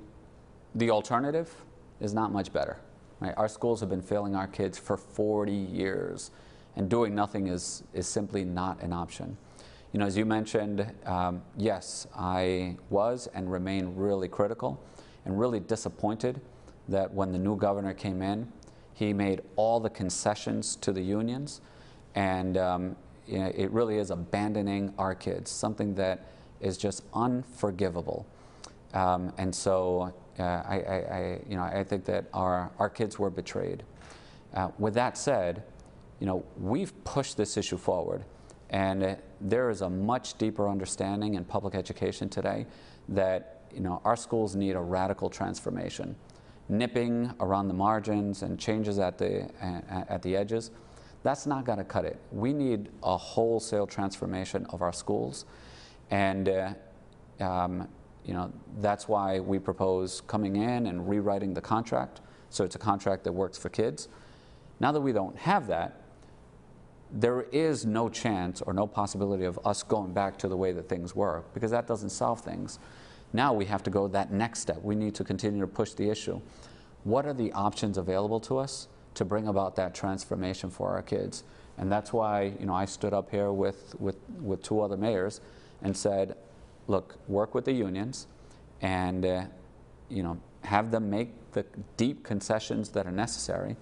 the 0.75 0.91
alternative 0.91 1.55
is 2.01 2.15
not 2.15 2.33
much 2.33 2.51
better. 2.51 2.79
Right? 3.21 3.35
Our 3.37 3.49
schools 3.49 3.81
have 3.81 3.91
been 3.91 4.03
failing 4.03 4.35
our 4.35 4.47
kids 4.47 4.79
for 4.79 4.97
40 4.97 5.53
years, 5.53 6.31
and 6.77 6.89
doing 6.89 7.15
nothing 7.15 7.47
is 7.49 7.83
is 7.93 8.07
simply 8.07 8.45
not 8.45 8.83
an 8.83 8.93
option. 8.93 9.37
You 9.93 10.01
know, 10.01 10.07
as 10.07 10.17
you 10.17 10.25
mentioned, 10.25 10.93
um, 11.07 11.43
yes, 11.57 12.09
I 12.17 12.77
was 12.91 13.29
and 13.33 13.51
remain 13.51 13.95
really 13.95 14.29
critical 14.29 14.83
and 15.25 15.39
really 15.39 15.61
disappointed 15.61 16.41
that 16.89 17.15
when 17.15 17.31
the 17.33 17.39
new 17.39 17.57
governor 17.57 17.95
came 17.95 18.21
in, 18.21 18.51
he 18.93 19.13
made 19.13 19.43
all 19.57 19.81
the 19.81 19.91
concessions 19.91 20.77
to 20.77 20.93
the 20.93 21.01
unions, 21.01 21.61
and 22.15 22.57
um, 22.57 22.97
you 23.27 23.39
know, 23.39 23.53
it 23.55 23.71
really 23.71 23.99
is 23.99 24.11
abandoning 24.11 24.93
our 24.99 25.15
kids, 25.15 25.51
something 25.51 25.95
that 25.95 26.27
is 26.61 26.77
just 26.77 27.05
unforgivable. 27.15 28.27
Um, 28.93 29.33
and 29.39 29.55
so 29.55 30.13
uh, 30.39 30.43
I, 30.43 30.85
I, 30.87 30.95
I, 30.95 31.41
you 31.49 31.57
know, 31.57 31.63
I 31.63 31.85
think 31.85 32.05
that 32.07 32.27
our, 32.33 32.71
our 32.79 32.89
kids 32.89 33.19
were 33.19 33.31
betrayed. 33.31 33.83
Uh, 34.55 34.69
with 34.79 34.95
that 34.95 35.19
said, 35.19 35.65
you 36.21 36.27
know, 36.27 36.45
we've 36.59 36.93
pushed 37.05 37.37
this 37.37 37.57
issue 37.57 37.77
forward, 37.77 38.25
and 38.71 39.03
uh, 39.03 39.15
there 39.41 39.71
is 39.71 39.83
a 39.83 39.91
much 39.91 40.39
deeper 40.39 40.69
understanding 40.69 41.35
in 41.35 41.45
public 41.45 41.75
education 41.75 42.29
today 42.29 42.67
that 43.09 43.63
you 43.73 43.81
know, 43.81 44.01
our 44.05 44.17
schools 44.17 44.55
need 44.55 44.73
a 44.73 44.81
radical 44.81 45.29
transformation. 45.29 46.15
Nipping 46.69 47.31
around 47.41 47.69
the 47.69 47.75
margins 47.75 48.43
and 48.43 48.59
changes 48.59 48.99
at 48.99 49.19
the, 49.19 49.45
uh, 49.61 50.05
at 50.09 50.23
the 50.23 50.37
edges, 50.37 50.71
that's 51.23 51.47
not 51.47 51.65
going 51.65 51.79
to 51.79 51.85
cut 51.85 52.05
it. 52.05 52.19
We 52.31 52.53
need 52.53 52.91
a 53.03 53.17
wholesale 53.17 53.87
transformation 53.87 54.67
of 54.71 54.81
our 54.81 54.93
schools. 54.93 55.45
And 56.11 56.49
uh, 56.49 56.75
um, 57.41 57.89
you 58.25 58.33
know, 58.33 58.53
that's 58.79 59.09
why 59.09 59.41
we 59.41 59.59
propose 59.59 60.23
coming 60.23 60.57
in 60.57 60.87
and 60.87 61.09
rewriting 61.09 61.53
the 61.53 61.61
contract 61.61 62.21
so 62.55 62.63
it's 62.63 62.77
a 62.77 62.79
contract 62.79 63.25
that 63.25 63.33
works 63.33 63.59
for 63.59 63.69
kids. 63.69 64.07
Now 64.79 64.93
that 64.93 65.01
we 65.01 65.11
don't 65.11 65.37
have 65.37 65.67
that, 65.67 66.01
there 67.15 67.43
is 67.53 67.87
no 67.87 68.09
chance 68.09 68.61
or 68.61 68.73
no 68.73 68.89
possibility 68.89 69.45
of 69.45 69.59
us 69.65 69.85
going 69.85 70.13
back 70.13 70.37
to 70.39 70.49
the 70.49 70.57
way 70.57 70.73
that 70.73 70.89
things 70.89 71.15
were 71.15 71.45
because 71.55 71.71
that 71.71 71.87
doesn't 71.87 72.11
solve 72.11 72.41
things. 72.41 72.81
Now 73.33 73.53
we 73.53 73.67
have 73.67 73.85
to 73.85 73.91
go 73.91 74.09
that 74.09 74.33
next 74.33 74.61
step. 74.61 74.83
We 74.83 74.97
need 74.97 75.15
to 75.15 75.25
continue 75.25 75.61
to 75.61 75.67
push 75.69 75.93
the 75.93 76.11
issue. 76.11 76.41
What 77.05 77.25
are 77.25 77.33
the 77.33 77.53
options 77.53 77.99
available 77.99 78.41
to 78.41 78.59
us 78.59 78.89
to 79.15 79.25
bring 79.25 79.47
about 79.47 79.77
that 79.77 79.95
transformation 79.95 80.71
for 80.71 80.91
our 80.91 81.03
kids? 81.03 81.45
And 81.79 81.91
that's 81.91 82.13
why 82.13 82.55
you 82.59 82.67
know, 82.67 82.75
I 82.75 82.85
stood 82.85 83.13
up 83.13 83.31
here 83.31 83.53
with, 83.53 83.95
with, 84.01 84.17
with 84.41 84.63
two 84.63 84.81
other 84.81 84.97
mayors 84.97 85.41
and 85.83 85.97
said, 85.97 86.37
look, 86.89 87.17
work 87.29 87.55
with 87.55 87.65
the 87.65 87.73
unions 87.73 88.27
and 88.81 89.25
uh, 89.25 89.45
you 90.09 90.25
know, 90.25 90.41
have 90.65 90.91
them 90.91 91.11
make 91.11 91.31
the 91.53 91.65
deep 91.97 92.25
concessions 92.25 92.89
that 92.91 93.07
are 93.07 93.13
necessary. 93.13 93.77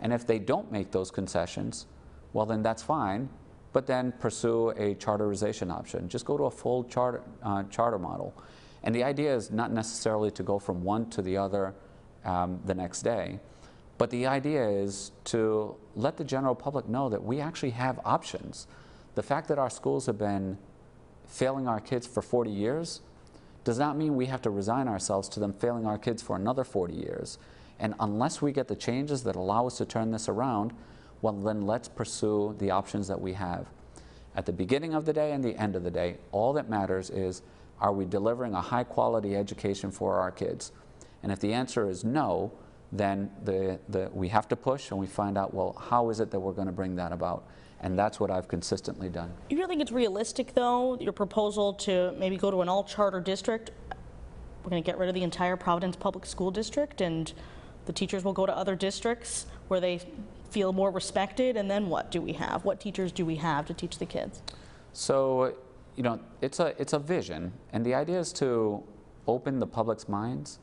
And 0.00 0.12
if 0.12 0.26
they 0.26 0.40
don't 0.40 0.72
make 0.72 0.90
those 0.90 1.10
concessions, 1.10 1.86
well, 2.34 2.44
then 2.44 2.62
that's 2.62 2.82
fine. 2.82 3.30
But 3.72 3.86
then 3.86 4.12
pursue 4.20 4.70
a 4.76 4.94
charterization 4.96 5.70
option. 5.70 6.08
Just 6.08 6.26
go 6.26 6.36
to 6.36 6.44
a 6.44 6.50
full 6.50 6.84
charter, 6.84 7.22
uh, 7.42 7.62
charter 7.64 7.98
model. 7.98 8.34
And 8.82 8.94
the 8.94 9.02
idea 9.02 9.34
is 9.34 9.50
not 9.50 9.72
necessarily 9.72 10.30
to 10.32 10.42
go 10.42 10.58
from 10.58 10.84
one 10.84 11.08
to 11.10 11.22
the 11.22 11.38
other 11.38 11.74
um, 12.24 12.60
the 12.64 12.74
next 12.74 13.02
day, 13.02 13.38
But 13.98 14.10
the 14.10 14.26
idea 14.26 14.66
is 14.66 15.12
to 15.24 15.76
let 15.94 16.16
the 16.16 16.24
general 16.24 16.54
public 16.54 16.88
know 16.88 17.08
that 17.10 17.22
we 17.22 17.40
actually 17.40 17.70
have 17.70 18.00
options. 18.04 18.66
The 19.14 19.22
fact 19.22 19.46
that 19.48 19.58
our 19.58 19.70
schools 19.70 20.06
have 20.06 20.18
been 20.18 20.58
failing 21.26 21.68
our 21.68 21.80
kids 21.80 22.06
for 22.06 22.22
40 22.22 22.50
years 22.50 23.02
does 23.62 23.78
not 23.78 23.96
mean 23.96 24.16
we 24.16 24.26
have 24.26 24.42
to 24.42 24.50
resign 24.50 24.88
ourselves 24.88 25.28
to 25.30 25.40
them 25.40 25.52
failing 25.52 25.86
our 25.86 25.98
kids 25.98 26.22
for 26.22 26.34
another 26.36 26.64
40 26.64 26.94
years. 26.94 27.38
And 27.78 27.94
unless 28.00 28.42
we 28.42 28.52
get 28.52 28.68
the 28.68 28.76
changes 28.76 29.22
that 29.24 29.36
allow 29.36 29.66
us 29.66 29.76
to 29.78 29.84
turn 29.84 30.10
this 30.10 30.28
around, 30.28 30.72
well, 31.24 31.32
then 31.32 31.62
let's 31.62 31.88
pursue 31.88 32.54
the 32.58 32.70
options 32.70 33.08
that 33.08 33.18
we 33.18 33.32
have. 33.32 33.66
At 34.36 34.44
the 34.44 34.52
beginning 34.52 34.92
of 34.92 35.06
the 35.06 35.12
day 35.14 35.32
and 35.32 35.42
the 35.42 35.56
end 35.56 35.74
of 35.74 35.82
the 35.82 35.90
day, 35.90 36.18
all 36.32 36.52
that 36.52 36.68
matters 36.68 37.08
is 37.08 37.40
are 37.80 37.94
we 37.94 38.04
delivering 38.04 38.52
a 38.52 38.60
high 38.60 38.84
quality 38.84 39.34
education 39.34 39.90
for 39.90 40.16
our 40.16 40.30
kids? 40.30 40.72
And 41.22 41.32
if 41.32 41.40
the 41.40 41.54
answer 41.54 41.88
is 41.88 42.04
no, 42.04 42.52
then 42.92 43.30
the, 43.42 43.78
the, 43.88 44.10
we 44.12 44.28
have 44.28 44.48
to 44.48 44.56
push 44.56 44.90
and 44.90 45.00
we 45.00 45.06
find 45.06 45.38
out, 45.38 45.54
well, 45.54 45.74
how 45.80 46.10
is 46.10 46.20
it 46.20 46.30
that 46.30 46.38
we're 46.38 46.52
going 46.52 46.66
to 46.66 46.72
bring 46.74 46.94
that 46.96 47.10
about? 47.10 47.44
And 47.80 47.98
that's 47.98 48.20
what 48.20 48.30
I've 48.30 48.46
consistently 48.46 49.08
done. 49.08 49.32
You 49.48 49.56
really 49.56 49.68
think 49.68 49.80
it's 49.80 49.92
realistic, 49.92 50.52
though, 50.52 50.98
your 51.00 51.14
proposal 51.14 51.72
to 51.72 52.14
maybe 52.18 52.36
go 52.36 52.50
to 52.50 52.60
an 52.60 52.68
all 52.68 52.84
charter 52.84 53.20
district? 53.20 53.70
We're 54.62 54.70
going 54.70 54.82
to 54.82 54.86
get 54.86 54.98
rid 54.98 55.08
of 55.08 55.14
the 55.14 55.22
entire 55.22 55.56
Providence 55.56 55.96
Public 55.96 56.26
School 56.26 56.50
District 56.50 57.00
and 57.00 57.32
the 57.86 57.94
teachers 57.94 58.24
will 58.24 58.34
go 58.34 58.44
to 58.44 58.54
other 58.54 58.76
districts 58.76 59.46
where 59.68 59.80
they 59.80 60.00
feel 60.50 60.72
more 60.72 60.90
respected. 60.90 61.56
And 61.56 61.70
then 61.70 61.88
what 61.88 62.10
do 62.10 62.20
we 62.20 62.32
have? 62.34 62.64
What 62.64 62.80
teachers 62.80 63.12
do 63.12 63.24
we 63.24 63.36
have 63.36 63.66
to 63.66 63.74
teach 63.74 63.98
the 63.98 64.06
kids? 64.06 64.42
So, 64.92 65.54
you 65.96 66.02
know, 66.02 66.20
it's 66.40 66.60
a, 66.60 66.74
it's 66.80 66.92
a 66.92 66.98
vision. 66.98 67.52
And 67.72 67.84
the 67.84 67.94
idea 67.94 68.18
is 68.18 68.32
to 68.34 68.82
open 69.26 69.58
the 69.58 69.66
public's 69.66 70.08
minds 70.08 70.58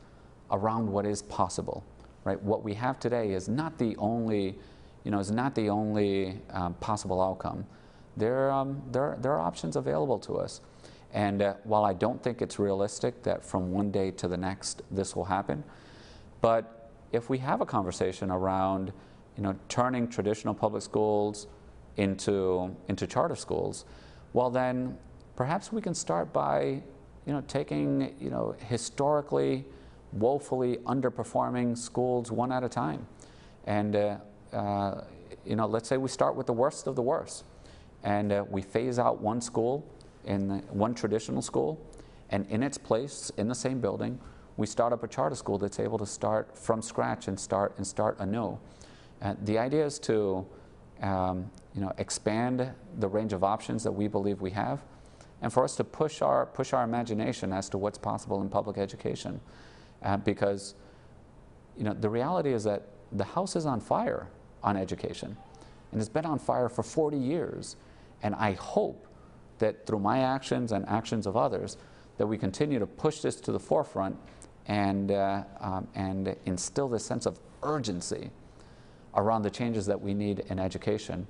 around 0.52 0.92
what 0.92 1.06
is 1.06 1.22
possible, 1.24 1.84
right? 2.24 2.42
What 2.42 2.64
we 2.64 2.74
have 2.76 3.00
today 3.00 3.32
is 3.32 3.48
not 3.48 3.78
the 3.78 3.96
only, 3.98 4.58
you 5.04 5.12
know, 5.12 5.20
is 5.20 5.32
not 5.32 5.56
the 5.56 5.70
only 5.70 6.40
um, 6.52 6.74
possible 6.76 7.22
outcome. 7.22 7.66
There, 8.18 8.52
um, 8.52 8.82
there, 8.92 9.18
there 9.22 9.32
are 9.34 9.40
options 9.40 9.76
available 9.76 10.20
to 10.20 10.38
us. 10.38 10.62
And 11.14 11.42
uh, 11.42 11.56
while 11.64 11.84
I 11.84 11.94
don't 11.94 12.22
think 12.22 12.42
it's 12.42 12.60
realistic 12.60 13.24
that 13.24 13.44
from 13.44 13.72
one 13.72 13.92
day 13.92 14.12
to 14.12 14.28
the 14.28 14.38
next 14.38 14.82
this 14.92 15.16
will 15.16 15.26
happen, 15.26 15.64
but 16.42 16.90
if 17.12 17.30
we 17.30 17.38
have 17.40 17.62
a 17.62 17.66
conversation 17.66 18.32
around, 18.32 18.94
you 19.42 19.48
know, 19.48 19.56
turning 19.70 20.08
traditional 20.08 20.54
public 20.54 20.84
schools 20.84 21.48
into, 21.98 22.76
into 22.90 23.08
charter 23.08 23.36
schools, 23.36 23.86
well 24.34 24.52
then 24.52 24.96
perhaps 25.36 25.74
we 25.74 25.82
can 25.82 25.96
start 25.96 26.32
by, 26.32 26.80
you 27.26 27.34
know, 27.34 27.42
taking, 27.48 28.14
you 28.20 28.30
know, 28.30 28.56
historically 28.68 29.66
woefully 30.12 30.78
underperforming 30.86 31.76
schools 31.76 32.32
one 32.32 32.52
at 32.52 32.64
a 32.64 32.70
time. 32.70 33.08
And, 33.66 33.96
uh, 33.96 34.18
uh, 34.54 35.06
you 35.44 35.56
know, 35.56 35.66
let's 35.66 35.90
say 35.90 35.98
we 35.98 36.10
start 36.10 36.36
with 36.36 36.46
the 36.46 36.54
worst 36.54 36.86
of 36.86 36.96
the 36.96 37.02
worst 37.02 37.44
and 38.04 38.32
uh, 38.32 38.46
we 38.48 38.62
phase 38.62 39.00
out 39.00 39.22
one 39.22 39.42
school 39.42 39.84
in 40.24 40.50
the, 40.50 40.58
one 40.70 40.94
traditional 40.94 41.42
school 41.42 41.84
and 42.30 42.46
in 42.52 42.62
its 42.62 42.78
place 42.78 43.32
in 43.38 43.48
the 43.48 43.56
same 43.56 43.82
building 43.82 44.20
we 44.58 44.68
start 44.68 44.94
up 44.94 45.02
a 45.02 45.08
charter 45.08 45.36
school 45.36 45.58
that's 45.58 45.80
able 45.80 45.98
to 45.98 46.06
start 46.06 46.56
from 46.56 46.84
scratch 46.84 47.28
and 47.28 47.40
start 47.40 47.74
and 47.78 47.88
start 47.88 48.16
anew. 48.20 48.60
Uh, 49.22 49.36
the 49.44 49.58
idea 49.58 49.86
is 49.86 50.00
to 50.00 50.46
um, 51.02 51.50
you 51.74 51.82
know, 51.82 51.92
expand 51.98 52.72
the 53.00 53.08
range 53.08 53.34
of 53.34 53.44
options 53.44 53.84
that 53.84 53.92
we 53.92 54.08
believe 54.08 54.42
we 54.42 54.52
have, 54.52 54.82
and 55.42 55.52
for 55.52 55.64
us 55.64 55.76
to 55.76 55.84
push 55.84 56.22
our 56.22 56.46
push 56.46 56.74
our 56.74 56.84
imagination 56.84 57.52
as 57.54 57.70
to 57.70 57.78
what's 57.78 57.98
possible 57.98 58.42
in 58.42 58.50
public 58.50 58.78
education, 58.78 59.40
uh, 60.04 60.18
because 60.18 60.76
you 61.78 61.84
know 61.84 61.94
the 61.94 62.10
reality 62.10 62.54
is 62.54 62.64
that 62.64 62.84
the 63.12 63.24
house 63.24 63.56
is 63.56 63.66
on 63.66 63.80
fire 63.80 64.28
on 64.64 64.78
education, 64.78 65.36
and 65.92 66.00
it's 66.00 66.10
been 66.10 66.26
on 66.26 66.38
fire 66.38 66.70
for 66.70 66.84
40 66.84 67.18
years, 67.18 67.76
and 68.22 68.36
I 68.36 68.54
hope 68.54 69.08
that 69.60 69.86
through 69.86 70.00
my 70.00 70.20
actions 70.20 70.72
and 70.72 70.88
actions 70.88 71.26
of 71.26 71.38
others, 71.38 71.78
that 72.18 72.28
we 72.28 72.38
continue 72.38 72.80
to 72.80 72.88
push 72.88 73.22
this 73.22 73.36
to 73.42 73.52
the 73.52 73.60
forefront 73.60 74.18
and, 74.68 75.12
uh, 75.12 75.44
um, 75.60 75.88
and 75.96 76.36
instill 76.46 76.88
this 76.88 77.06
sense 77.06 77.26
of 77.26 77.40
urgency 77.64 78.32
around 79.16 79.42
the 79.44 79.50
changes 79.50 79.86
that 79.86 80.00
we 80.00 80.14
need 80.14 80.40
in 80.50 80.60
education. 80.60 81.28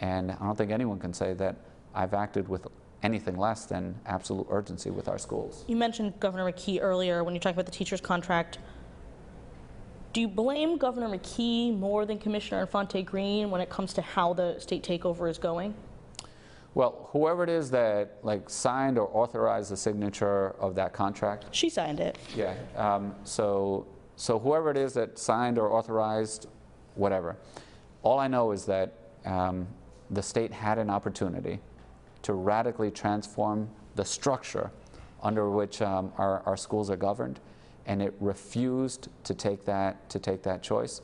And 0.00 0.32
I 0.32 0.36
don't 0.36 0.56
think 0.56 0.70
anyone 0.70 0.98
can 0.98 1.12
say 1.12 1.34
that 1.34 1.56
I've 1.94 2.14
acted 2.14 2.48
with 2.48 2.66
anything 3.02 3.36
less 3.36 3.66
than 3.66 3.94
absolute 4.06 4.46
urgency 4.50 4.90
with 4.90 5.08
our 5.08 5.18
schools. 5.18 5.64
You 5.68 5.76
mentioned 5.76 6.18
Governor 6.20 6.50
McKee 6.50 6.78
earlier 6.80 7.22
when 7.22 7.34
you 7.34 7.40
talked 7.40 7.54
about 7.54 7.66
the 7.66 7.72
teacher's 7.72 8.00
contract. 8.00 8.58
Do 10.12 10.20
you 10.20 10.28
blame 10.28 10.78
Governor 10.78 11.08
McKee 11.08 11.76
more 11.76 12.06
than 12.06 12.18
Commissioner 12.18 12.62
Infante 12.62 13.02
Green 13.02 13.50
when 13.50 13.60
it 13.60 13.68
comes 13.68 13.92
to 13.94 14.02
how 14.02 14.32
the 14.32 14.58
state 14.58 14.82
takeover 14.82 15.28
is 15.28 15.38
going? 15.38 15.74
Well, 16.74 17.08
whoever 17.12 17.44
it 17.44 17.50
is 17.50 17.70
that 17.70 18.18
like 18.22 18.48
signed 18.50 18.98
or 18.98 19.08
authorized 19.12 19.70
the 19.70 19.76
signature 19.76 20.50
of 20.58 20.74
that 20.76 20.92
contract. 20.92 21.46
She 21.52 21.68
signed 21.68 22.00
it. 22.00 22.18
Yeah. 22.34 22.54
Um, 22.76 23.14
so, 23.24 23.86
so 24.16 24.38
whoever 24.38 24.70
it 24.70 24.76
is 24.76 24.92
that 24.94 25.18
signed 25.18 25.58
or 25.58 25.72
authorized, 25.72 26.48
whatever. 26.94 27.36
All 28.02 28.18
I 28.18 28.28
know 28.28 28.52
is 28.52 28.64
that 28.66 28.94
um, 29.24 29.66
the 30.10 30.22
state 30.22 30.52
had 30.52 30.78
an 30.78 30.90
opportunity 30.90 31.60
to 32.22 32.34
radically 32.34 32.90
transform 32.90 33.68
the 33.94 34.04
structure 34.04 34.70
under 35.22 35.50
which 35.50 35.80
um, 35.80 36.12
our, 36.18 36.42
our 36.46 36.56
schools 36.56 36.90
are 36.90 36.96
governed, 36.96 37.40
and 37.86 38.02
it 38.02 38.14
refused 38.20 39.08
to 39.24 39.34
take 39.34 39.64
that 39.64 40.08
to 40.10 40.18
take 40.18 40.42
that 40.42 40.62
choice. 40.62 41.00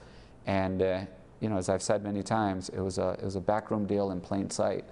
And 0.47 0.83
uh, 0.83 1.01
you 1.41 1.49
know, 1.49 1.57
as 1.57 1.69
I've 1.69 1.83
said 1.83 2.03
many 2.03 2.23
times, 2.23 2.69
it 2.69 2.81
was 2.81 2.99
a 2.99 3.11
it 3.13 3.25
was 3.25 3.37
a 3.37 3.41
backroom 3.41 3.87
deal 3.87 4.11
in 4.11 4.21
plain 4.21 4.51
sight. 4.51 4.85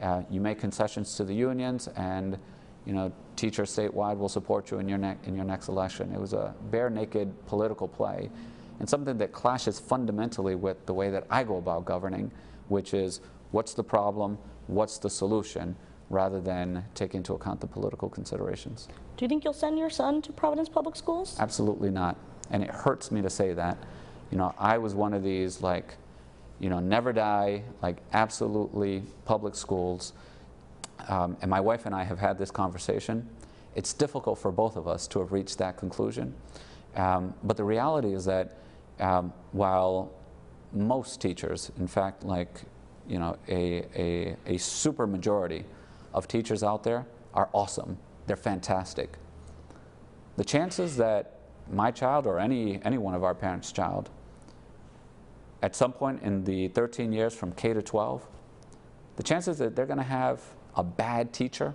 Uh, 0.00 0.22
you 0.30 0.40
make 0.40 0.58
concessions 0.58 1.14
to 1.16 1.24
the 1.24 1.34
unions, 1.34 1.88
and 1.88 2.38
you 2.86 2.94
know, 2.94 3.12
teachers 3.36 3.74
statewide 3.74 4.16
will 4.16 4.28
support 4.28 4.70
you 4.70 4.78
in 4.78 4.88
your, 4.88 4.98
in 5.24 5.34
your 5.34 5.44
next 5.44 5.68
election. 5.68 6.12
It 6.12 6.20
was 6.20 6.32
a 6.32 6.54
bare 6.70 6.90
naked 6.90 7.46
political 7.46 7.86
play, 7.86 8.30
and 8.80 8.88
something 8.88 9.18
that 9.18 9.32
clashes 9.32 9.78
fundamentally 9.78 10.56
with 10.56 10.86
the 10.86 10.94
way 10.94 11.10
that 11.10 11.26
I 11.30 11.44
go 11.44 11.58
about 11.58 11.84
governing, 11.84 12.32
which 12.68 12.92
is 12.92 13.20
what's 13.52 13.74
the 13.74 13.84
problem, 13.84 14.38
what's 14.66 14.98
the 14.98 15.10
solution, 15.10 15.76
rather 16.08 16.40
than 16.40 16.84
take 16.94 17.14
into 17.14 17.34
account 17.34 17.60
the 17.60 17.66
political 17.68 18.08
considerations. 18.08 18.88
Do 19.16 19.24
you 19.24 19.28
think 19.28 19.44
you'll 19.44 19.52
send 19.52 19.78
your 19.78 19.90
son 19.90 20.22
to 20.22 20.32
Providence 20.32 20.68
Public 20.68 20.96
Schools? 20.96 21.36
Absolutely 21.38 21.90
not. 21.90 22.16
And 22.50 22.64
it 22.64 22.70
hurts 22.70 23.12
me 23.12 23.22
to 23.22 23.30
say 23.30 23.52
that. 23.52 23.78
You 24.32 24.38
know, 24.38 24.54
I 24.58 24.78
was 24.78 24.94
one 24.94 25.14
of 25.14 25.22
these 25.22 25.60
like 25.60 25.94
you 26.60 26.68
know, 26.68 26.78
never 26.78 27.12
die, 27.12 27.62
like 27.82 27.96
absolutely 28.12 29.02
public 29.24 29.54
schools. 29.54 30.12
Um, 31.08 31.36
and 31.40 31.50
my 31.50 31.60
wife 31.60 31.86
and 31.86 31.94
I 31.94 32.04
have 32.04 32.18
had 32.18 32.38
this 32.38 32.50
conversation. 32.50 33.28
It's 33.74 33.94
difficult 33.94 34.38
for 34.38 34.52
both 34.52 34.76
of 34.76 34.86
us 34.86 35.08
to 35.08 35.20
have 35.20 35.32
reached 35.32 35.58
that 35.58 35.78
conclusion. 35.78 36.34
Um, 36.94 37.34
but 37.42 37.56
the 37.56 37.64
reality 37.64 38.12
is 38.12 38.26
that 38.26 38.58
um, 39.00 39.32
while 39.52 40.12
most 40.72 41.20
teachers, 41.20 41.72
in 41.78 41.86
fact, 41.86 42.24
like, 42.24 42.62
you 43.08 43.18
know, 43.18 43.36
a, 43.48 43.84
a, 43.96 44.36
a 44.46 44.58
super 44.58 45.06
majority 45.06 45.64
of 46.14 46.28
teachers 46.28 46.62
out 46.62 46.84
there 46.84 47.06
are 47.34 47.48
awesome, 47.52 47.98
they're 48.26 48.36
fantastic. 48.36 49.18
The 50.36 50.44
chances 50.44 50.96
that 50.96 51.40
my 51.70 51.90
child 51.90 52.26
or 52.26 52.38
any, 52.38 52.80
any 52.84 52.98
one 52.98 53.14
of 53.14 53.24
our 53.24 53.34
parents' 53.34 53.72
child 53.72 54.10
at 55.62 55.76
some 55.76 55.92
point 55.92 56.22
in 56.22 56.44
the 56.44 56.68
13 56.68 57.12
years 57.12 57.34
from 57.34 57.52
K 57.52 57.72
to 57.72 57.82
12, 57.82 58.26
the 59.16 59.22
chances 59.22 59.58
that 59.58 59.76
they're 59.76 59.86
going 59.86 59.98
to 59.98 60.02
have 60.02 60.40
a 60.76 60.82
bad 60.82 61.32
teacher 61.32 61.74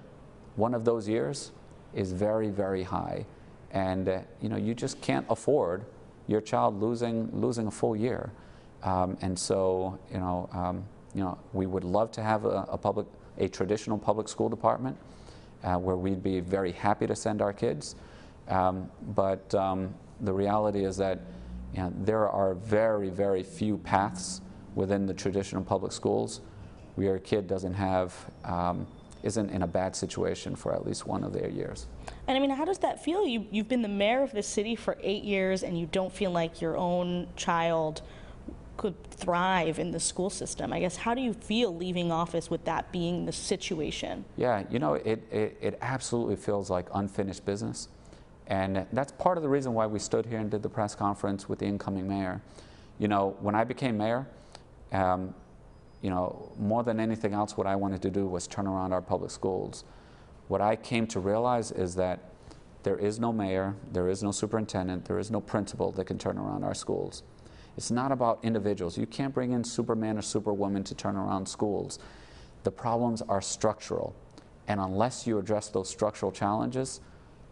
one 0.56 0.74
of 0.74 0.86
those 0.86 1.08
years 1.08 1.52
is 1.94 2.12
very, 2.12 2.50
very 2.50 2.84
high. 2.84 3.26
And 3.72 4.08
uh, 4.10 4.20
you 4.42 4.50
know, 4.50 4.56
you 4.56 4.74
just 4.74 5.02
can't 5.02 5.26
afford 5.30 5.86
your 6.28 6.42
child 6.42 6.82
losing, 6.82 7.30
losing 7.32 7.68
a 7.68 7.72
full 7.72 7.96
year. 7.96 8.32
Um, 8.84 9.18
and 9.22 9.38
so, 9.38 10.00
you 10.12 10.20
know, 10.20 10.50
um, 10.54 10.86
you 11.14 11.24
know, 11.24 11.38
we 11.54 11.66
would 11.66 11.84
love 11.84 12.12
to 12.12 12.24
have 12.24 12.46
a, 12.46 12.66
a 12.70 12.78
public, 12.78 13.08
a 13.38 13.48
traditional 13.48 13.98
public 13.98 14.28
school 14.28 14.50
department 14.50 14.98
uh, 15.64 15.76
where 15.76 15.96
we'd 15.96 16.22
be 16.22 16.40
very 16.40 16.72
happy 16.72 17.08
to 17.08 17.16
send 17.16 17.42
our 17.42 17.54
kids. 17.54 17.96
Um, 18.48 18.92
but 19.16 19.54
um, 19.56 19.94
the 20.22 20.34
reality 20.34 20.86
is 20.86 20.98
that 20.98 21.20
you 21.74 21.82
know, 21.82 21.94
there 22.02 22.30
are 22.30 22.54
very, 22.54 23.10
very 23.10 23.44
few 23.44 23.78
paths 23.80 24.42
within 24.76 25.06
the 25.06 25.14
traditional 25.14 25.64
public 25.64 25.92
schools 25.92 26.42
where 26.96 27.16
a 27.16 27.20
kid 27.20 27.48
doesn't 27.48 27.74
have, 27.74 28.14
um, 28.44 28.88
isn't 29.26 29.50
in 29.50 29.64
a 29.64 29.68
bad 29.68 29.96
situation 29.96 30.56
for 30.56 30.74
at 30.74 30.86
least 30.86 31.08
one 31.08 31.24
of 31.24 31.34
their 31.34 31.50
years. 31.50 31.88
And 32.28 32.38
I 32.38 32.40
mean, 32.40 32.52
how 32.52 32.64
does 32.64 32.78
that 32.80 33.04
feel? 33.04 33.26
You, 33.26 33.46
you've 33.50 33.68
been 33.68 33.82
the 33.82 33.88
mayor 33.88 34.22
of 34.22 34.32
the 34.32 34.44
city 34.44 34.76
for 34.76 34.98
eight 35.02 35.24
years 35.24 35.64
and 35.64 35.78
you 35.78 35.88
don't 35.88 36.14
feel 36.14 36.32
like 36.32 36.62
your 36.62 36.78
own 36.78 37.28
child 37.36 38.04
could 38.78 38.96
thrive 39.10 39.80
in 39.80 39.90
the 39.92 40.00
school 40.00 40.30
system. 40.30 40.72
I 40.72 40.80
guess, 40.80 40.98
how 40.98 41.16
do 41.16 41.22
you 41.22 41.34
feel 41.34 41.76
leaving 41.76 42.12
office 42.12 42.52
with 42.52 42.66
that 42.66 42.92
being 42.92 43.26
the 43.26 43.32
situation? 43.32 44.26
Yeah, 44.38 44.64
you 44.70 44.78
know, 44.78 44.94
it, 44.94 45.24
it, 45.32 45.58
it 45.60 45.78
absolutely 45.82 46.36
feels 46.36 46.70
like 46.70 46.88
unfinished 46.94 47.46
business. 47.46 47.88
And 48.48 48.86
that's 48.94 49.12
part 49.14 49.38
of 49.38 49.44
the 49.44 49.50
reason 49.50 49.74
why 49.74 49.88
we 49.88 49.98
stood 49.98 50.28
here 50.28 50.38
and 50.38 50.52
did 50.52 50.62
the 50.62 50.70
press 50.70 50.94
conference 50.94 51.50
with 51.50 51.60
the 51.60 51.66
incoming 51.66 52.08
mayor. 52.08 52.42
You 53.00 53.08
know, 53.08 53.36
when 53.40 53.56
I 53.56 53.64
became 53.64 53.98
mayor, 53.98 54.28
um, 54.92 55.34
you 56.02 56.10
know, 56.10 56.52
more 56.60 56.84
than 56.84 57.00
anything 57.00 57.34
else, 57.34 57.58
what 57.58 57.68
I 57.68 57.76
wanted 57.76 58.02
to 58.04 58.10
do 58.10 58.28
was 58.28 58.48
turn 58.48 58.68
around 58.68 58.94
our 58.94 59.02
public 59.02 59.32
schools. 59.32 59.84
What 60.48 60.62
I 60.62 60.76
came 60.76 61.08
to 61.08 61.20
realize 61.20 61.72
is 61.72 61.96
that 61.96 62.20
there 62.84 62.98
is 62.98 63.20
no 63.20 63.34
mayor, 63.34 63.76
there 63.92 64.10
is 64.10 64.22
no 64.22 64.32
superintendent, 64.32 65.06
there 65.06 65.18
is 65.18 65.32
no 65.32 65.42
principal 65.42 65.92
that 65.94 66.06
can 66.06 66.20
turn 66.20 66.38
around 66.38 66.64
our 66.64 66.76
schools. 66.76 67.24
It's 67.78 67.92
not 67.92 68.12
about 68.12 68.40
individuals. 68.44 68.98
You 68.98 69.08
can't 69.08 69.34
bring 69.34 69.52
in 69.52 69.64
Superman 69.64 70.18
or 70.18 70.22
Superwoman 70.22 70.84
to 70.84 70.96
turn 70.96 71.16
around 71.16 71.48
schools. 71.48 72.00
The 72.64 72.72
problems 72.72 73.22
are 73.24 73.42
structural. 73.42 74.16
And 74.68 74.80
unless 74.80 75.28
you 75.28 75.40
address 75.40 75.70
those 75.70 75.90
structural 75.90 76.32
challenges, 76.32 77.02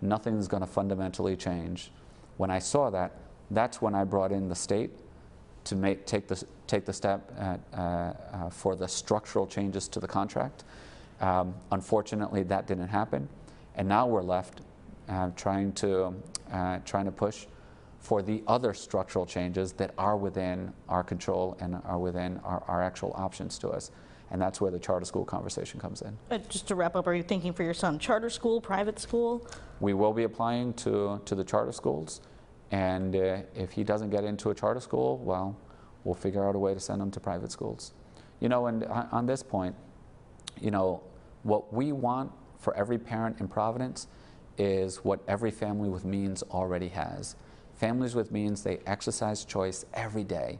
nothing's 0.02 0.48
going 0.48 0.62
to 0.62 0.68
fundamentally 0.68 1.36
change. 1.36 1.92
When 2.38 2.52
I 2.52 2.60
saw 2.60 2.90
that, 2.92 3.18
that's 3.52 3.82
when 3.82 3.96
I 3.96 4.04
brought 4.04 4.32
in 4.32 4.50
the 4.50 4.56
state 4.56 4.92
to 5.66 5.76
make, 5.76 6.06
take, 6.06 6.28
the, 6.28 6.44
take 6.68 6.86
the 6.86 6.94
step 6.94 7.32
at, 7.38 7.60
uh, 7.74 8.14
uh, 8.34 8.50
for 8.50 8.76
the 8.76 8.88
structural 8.88 9.48
changes 9.48 9.88
to 9.90 10.00
the 10.00 10.08
contract. 10.08 10.64
Um, 11.22 11.54
unfortunately, 11.72 12.44
that 12.44 12.68
didn't 12.68 12.90
happen. 12.90 13.30
And 13.76 13.88
now 13.88 14.08
we're 14.08 14.24
left 14.24 14.62
uh, 15.10 15.30
trying, 15.36 15.72
to, 15.74 16.14
uh, 16.52 16.80
trying 16.86 17.06
to 17.06 17.12
push 17.12 17.46
for 18.00 18.22
the 18.22 18.44
other 18.48 18.74
structural 18.74 19.26
changes 19.26 19.72
that 19.74 19.94
are 19.98 20.18
within 20.18 20.74
our 20.90 21.04
control 21.04 21.58
and 21.62 21.80
are 21.86 21.98
within 21.98 22.40
our, 22.44 22.62
our 22.68 22.84
actual 22.84 23.14
options 23.16 23.58
to 23.60 23.70
us. 23.70 23.92
And 24.32 24.42
that's 24.42 24.60
where 24.60 24.72
the 24.72 24.80
charter 24.80 25.06
school 25.06 25.24
conversation 25.24 25.80
comes 25.80 26.02
in. 26.02 26.18
Uh, 26.30 26.40
just 26.50 26.68
to 26.68 26.76
wrap 26.76 26.96
up, 26.96 27.08
are 27.08 27.14
you 27.14 27.24
thinking 27.24 27.54
for 27.54 27.64
your 27.64 27.74
son 27.74 28.00
charter 28.00 28.30
school, 28.30 28.60
private 28.60 29.00
school? 29.00 29.48
We 29.80 29.94
will 29.94 30.12
be 30.12 30.24
applying 30.24 30.74
to, 30.76 31.22
to 31.24 31.36
the 31.36 31.44
charter 31.44 31.72
schools. 31.72 32.20
And 32.74 33.16
uh, 33.16 33.38
if 33.54 33.72
he 33.72 33.84
doesn't 33.84 34.10
get 34.10 34.24
into 34.24 34.50
a 34.50 34.56
charter 34.56 34.80
school, 34.80 35.20
well, 35.20 35.56
we'll 36.04 36.16
figure 36.16 36.44
out 36.50 36.56
a 36.56 36.60
way 36.60 36.74
to 36.74 36.80
send 36.80 37.04
him 37.04 37.12
to 37.12 37.20
private 37.20 37.52
schools. 37.52 37.94
You 38.40 38.50
know, 38.50 38.66
and 38.66 38.84
on, 38.86 39.08
on 39.12 39.26
this 39.28 39.44
point, 39.44 39.76
you 40.60 40.72
know, 40.72 41.04
what 41.44 41.72
we 41.72 41.92
want 41.92 42.32
for 42.58 42.76
every 42.76 42.98
parent 42.98 43.40
in 43.40 43.48
Providence 43.48 44.08
is 44.58 44.98
what 44.98 45.20
every 45.28 45.52
family 45.52 45.88
with 45.88 46.04
means 46.04 46.42
already 46.50 46.88
has. 46.88 47.36
Families 47.76 48.16
with 48.16 48.32
means, 48.32 48.64
they 48.64 48.80
exercise 48.88 49.46
choice 49.46 49.86
every 49.94 50.24
day. 50.24 50.58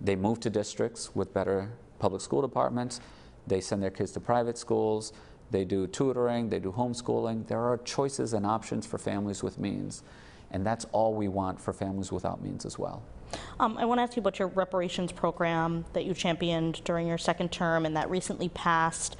They 0.00 0.16
move 0.16 0.40
to 0.40 0.50
districts 0.50 1.14
with 1.14 1.32
better 1.32 1.70
public 2.00 2.22
school 2.22 2.42
departments. 2.42 3.00
They 3.46 3.60
send 3.60 3.84
their 3.84 3.90
kids 3.90 4.10
to 4.12 4.20
private 4.20 4.58
schools. 4.58 5.12
They 5.52 5.64
do 5.64 5.86
tutoring. 5.86 6.48
They 6.48 6.58
do 6.58 6.72
homeschooling. 6.72 7.46
There 7.46 7.60
are 7.60 7.76
choices 7.78 8.32
and 8.32 8.44
options 8.44 8.84
for 8.84 8.98
families 8.98 9.44
with 9.44 9.60
means. 9.60 10.02
And 10.50 10.64
that's 10.64 10.86
all 10.92 11.14
we 11.14 11.28
want 11.28 11.60
for 11.60 11.72
families 11.72 12.12
without 12.12 12.42
means 12.42 12.64
as 12.64 12.78
well. 12.78 13.02
Um, 13.58 13.76
I 13.78 13.84
want 13.84 13.98
to 13.98 14.02
ask 14.02 14.16
you 14.16 14.20
about 14.20 14.38
your 14.38 14.48
reparations 14.48 15.12
program 15.12 15.84
that 15.92 16.04
you 16.04 16.14
championed 16.14 16.82
during 16.84 17.06
your 17.06 17.18
second 17.18 17.50
term 17.50 17.84
and 17.86 17.96
that 17.96 18.08
recently 18.08 18.48
passed. 18.50 19.16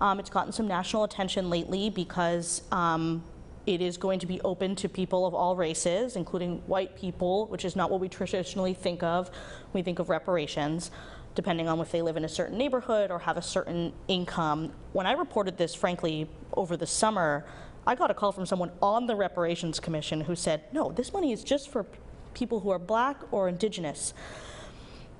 Um, 0.00 0.20
it's 0.20 0.30
gotten 0.30 0.52
some 0.52 0.68
national 0.68 1.04
attention 1.04 1.50
lately 1.50 1.90
because 1.90 2.62
um, 2.70 3.24
it 3.66 3.82
is 3.82 3.96
going 3.96 4.20
to 4.20 4.26
be 4.26 4.40
open 4.42 4.76
to 4.76 4.88
people 4.88 5.26
of 5.26 5.34
all 5.34 5.56
races, 5.56 6.16
including 6.16 6.58
white 6.66 6.96
people, 6.96 7.46
which 7.48 7.64
is 7.64 7.74
not 7.74 7.90
what 7.90 8.00
we 8.00 8.08
traditionally 8.08 8.74
think 8.74 9.02
of. 9.02 9.30
We 9.72 9.82
think 9.82 9.98
of 9.98 10.08
reparations, 10.08 10.90
depending 11.34 11.68
on 11.68 11.78
if 11.80 11.90
they 11.90 12.00
live 12.00 12.16
in 12.16 12.24
a 12.24 12.28
certain 12.28 12.56
neighborhood 12.56 13.10
or 13.10 13.18
have 13.18 13.36
a 13.36 13.42
certain 13.42 13.92
income. 14.06 14.72
When 14.92 15.06
I 15.06 15.12
reported 15.12 15.58
this, 15.58 15.74
frankly, 15.74 16.28
over 16.54 16.76
the 16.76 16.86
summer, 16.86 17.44
I 17.86 17.94
got 17.94 18.10
a 18.10 18.14
call 18.14 18.32
from 18.32 18.46
someone 18.46 18.70
on 18.82 19.06
the 19.06 19.16
Reparations 19.16 19.80
Commission 19.80 20.20
who 20.20 20.34
said, 20.34 20.62
no, 20.72 20.92
this 20.92 21.12
money 21.12 21.32
is 21.32 21.42
just 21.42 21.70
for 21.70 21.86
people 22.34 22.60
who 22.60 22.70
are 22.70 22.78
black 22.78 23.20
or 23.30 23.48
indigenous. 23.48 24.12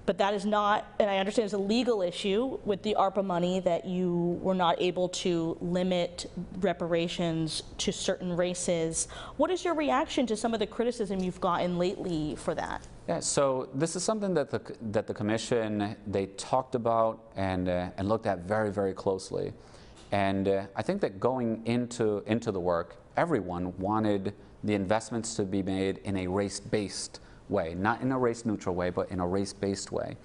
But 0.04 0.16
that 0.18 0.32
is 0.32 0.46
not, 0.46 0.86
and 0.98 1.10
I 1.10 1.18
understand 1.18 1.44
it's 1.44 1.52
a 1.52 1.58
legal 1.58 2.00
issue 2.00 2.58
with 2.64 2.82
the 2.82 2.96
ARPA 2.98 3.22
money 3.22 3.60
that 3.60 3.84
you 3.84 4.38
were 4.40 4.54
not 4.54 4.80
able 4.80 5.10
to 5.10 5.58
limit 5.60 6.30
reparations 6.60 7.62
to 7.76 7.92
certain 7.92 8.34
races. 8.34 9.08
What 9.36 9.50
is 9.50 9.66
your 9.66 9.74
reaction 9.74 10.26
to 10.28 10.36
some 10.36 10.54
of 10.54 10.60
the 10.60 10.66
criticism 10.66 11.20
you've 11.20 11.42
gotten 11.42 11.76
lately 11.76 12.36
for 12.36 12.54
that? 12.54 12.88
Yeah, 13.06 13.20
so 13.20 13.68
this 13.74 13.96
is 13.96 14.02
something 14.02 14.32
that 14.32 14.50
the, 14.50 14.60
that 14.92 15.06
the 15.06 15.12
commission, 15.12 15.94
they 16.06 16.26
talked 16.26 16.74
about 16.74 17.30
and, 17.36 17.68
uh, 17.68 17.90
and 17.98 18.08
looked 18.08 18.26
at 18.26 18.40
very, 18.40 18.72
very 18.72 18.94
closely. 18.94 19.52
And 20.12 20.48
uh, 20.48 20.66
I 20.74 20.82
think 20.82 21.00
that 21.02 21.20
going 21.20 21.62
into, 21.66 22.22
into 22.26 22.50
the 22.50 22.60
work, 22.60 22.96
everyone 23.16 23.76
wanted 23.78 24.34
the 24.64 24.74
investments 24.74 25.34
to 25.36 25.44
be 25.44 25.62
made 25.62 25.98
in 26.04 26.16
a 26.16 26.26
race-based 26.26 27.20
way, 27.48 27.74
not 27.74 28.00
in 28.00 28.12
a 28.12 28.18
race 28.18 28.44
neutral 28.44 28.74
way, 28.74 28.90
but 28.90 29.10
in 29.10 29.20
a 29.20 29.26
race 29.26 29.52
based 29.52 29.92
way. 29.92 30.16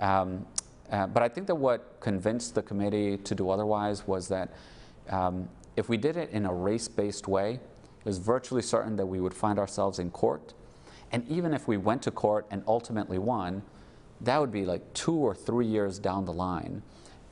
Um, 0.00 0.46
uh, 0.90 1.06
but 1.06 1.22
I 1.22 1.28
think 1.28 1.46
that 1.46 1.54
what 1.54 1.98
convinced 2.00 2.54
the 2.54 2.62
committee 2.62 3.16
to 3.18 3.34
do 3.34 3.50
otherwise 3.50 4.06
was 4.06 4.28
that 4.28 4.52
um, 5.08 5.48
if 5.76 5.88
we 5.88 5.96
did 5.96 6.16
it 6.16 6.30
in 6.30 6.46
a 6.46 6.54
race 6.54 6.88
based 6.88 7.26
way, 7.26 7.54
it 7.54 8.04
was 8.04 8.18
virtually 8.18 8.62
certain 8.62 8.96
that 8.96 9.06
we 9.06 9.20
would 9.20 9.34
find 9.34 9.58
ourselves 9.58 9.98
in 9.98 10.10
court. 10.10 10.52
And 11.10 11.26
even 11.28 11.54
if 11.54 11.66
we 11.66 11.76
went 11.76 12.02
to 12.02 12.10
court 12.10 12.46
and 12.50 12.62
ultimately 12.66 13.18
won, 13.18 13.62
that 14.20 14.40
would 14.40 14.52
be 14.52 14.64
like 14.64 14.92
two 14.92 15.14
or 15.14 15.34
three 15.34 15.66
years 15.66 15.98
down 15.98 16.24
the 16.24 16.32
line. 16.32 16.82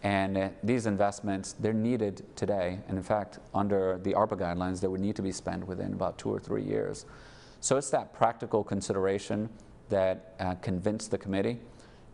And 0.03 0.37
uh, 0.37 0.49
these 0.63 0.87
investments, 0.87 1.53
they're 1.53 1.73
needed 1.73 2.25
today. 2.35 2.81
And 2.89 2.97
in 2.97 3.05
fact, 3.05 3.39
under 3.55 3.99
the 4.03 4.15
ARPA 4.15 4.37
guidelines, 4.37 4.81
they 4.81 4.89
would 4.89 5.01
need 5.01 5.17
to 5.17 5.23
be 5.23 5.33
spent 5.33 5.67
within 5.67 5.93
about 5.93 6.19
two 6.19 6.29
or 6.29 6.41
three 6.41 6.65
years. 6.65 7.07
So 7.61 7.77
it's 7.77 7.91
that 7.91 8.13
practical 8.13 8.65
consideration 8.65 9.49
that 9.89 10.35
uh, 10.41 10.55
convinced 10.57 11.13
the 11.13 11.19
committee 11.19 11.61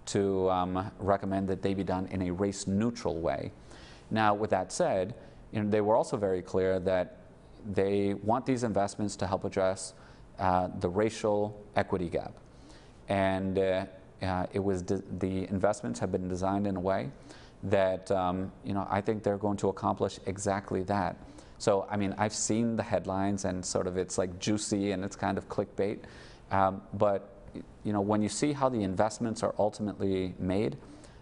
to 0.07 0.51
um, 0.51 0.91
recommend 0.99 1.49
that 1.49 1.63
they 1.63 1.73
be 1.73 1.85
done 1.85 2.07
in 2.11 2.23
a 2.23 2.31
race 2.31 2.67
neutral 2.67 3.19
way. 3.21 3.53
Now, 4.11 4.35
with 4.35 4.51
that 4.51 4.73
said, 4.73 5.15
you 5.53 5.63
know, 5.63 5.71
they 5.71 5.81
were 5.81 5.97
also 5.97 6.17
very 6.19 6.43
clear 6.43 6.79
that 6.81 7.17
they 7.67 8.15
want 8.15 8.45
these 8.45 8.65
investments 8.65 9.17
to 9.17 9.27
help 9.27 9.45
address 9.45 9.95
uh, 10.39 10.69
the 10.81 10.89
racial 10.89 11.59
equity 11.77 12.09
gap. 12.09 12.35
And 13.09 13.59
uh, 13.59 13.87
uh 14.21 14.47
it 14.53 14.59
was 14.59 14.83
the 14.83 15.49
investments 15.49 16.01
have 16.01 16.11
been 16.11 16.29
designed 16.29 16.67
in 16.67 16.77
a 16.77 16.81
way 16.81 17.11
that 17.65 18.11
um, 18.11 18.53
you 18.65 18.75
know, 18.75 18.87
I 18.91 19.01
think 19.01 19.23
they're 19.23 19.39
going 19.39 19.57
to 19.59 19.69
accomplish 19.69 20.19
exactly 20.27 20.83
that. 20.85 21.17
So, 21.59 21.87
I 21.91 21.97
mean, 21.97 22.15
I've 22.19 22.33
seen 22.33 22.77
the 22.77 22.85
headlines 22.85 23.45
and 23.45 23.65
sort 23.65 23.89
of 23.89 23.97
it's 23.97 24.17
like 24.17 24.39
juicy 24.39 24.93
and 24.93 25.05
it's 25.05 25.17
kind 25.17 25.37
of 25.37 25.49
clickbait. 25.49 25.99
Um, 26.53 26.83
but, 26.95 27.35
you 27.85 27.93
know, 27.93 28.01
when 28.01 28.23
you 28.23 28.29
see 28.29 28.53
how 28.53 28.69
the 28.69 28.83
investments 28.83 29.43
are 29.43 29.55
ultimately 29.59 30.35
made, 30.39 30.77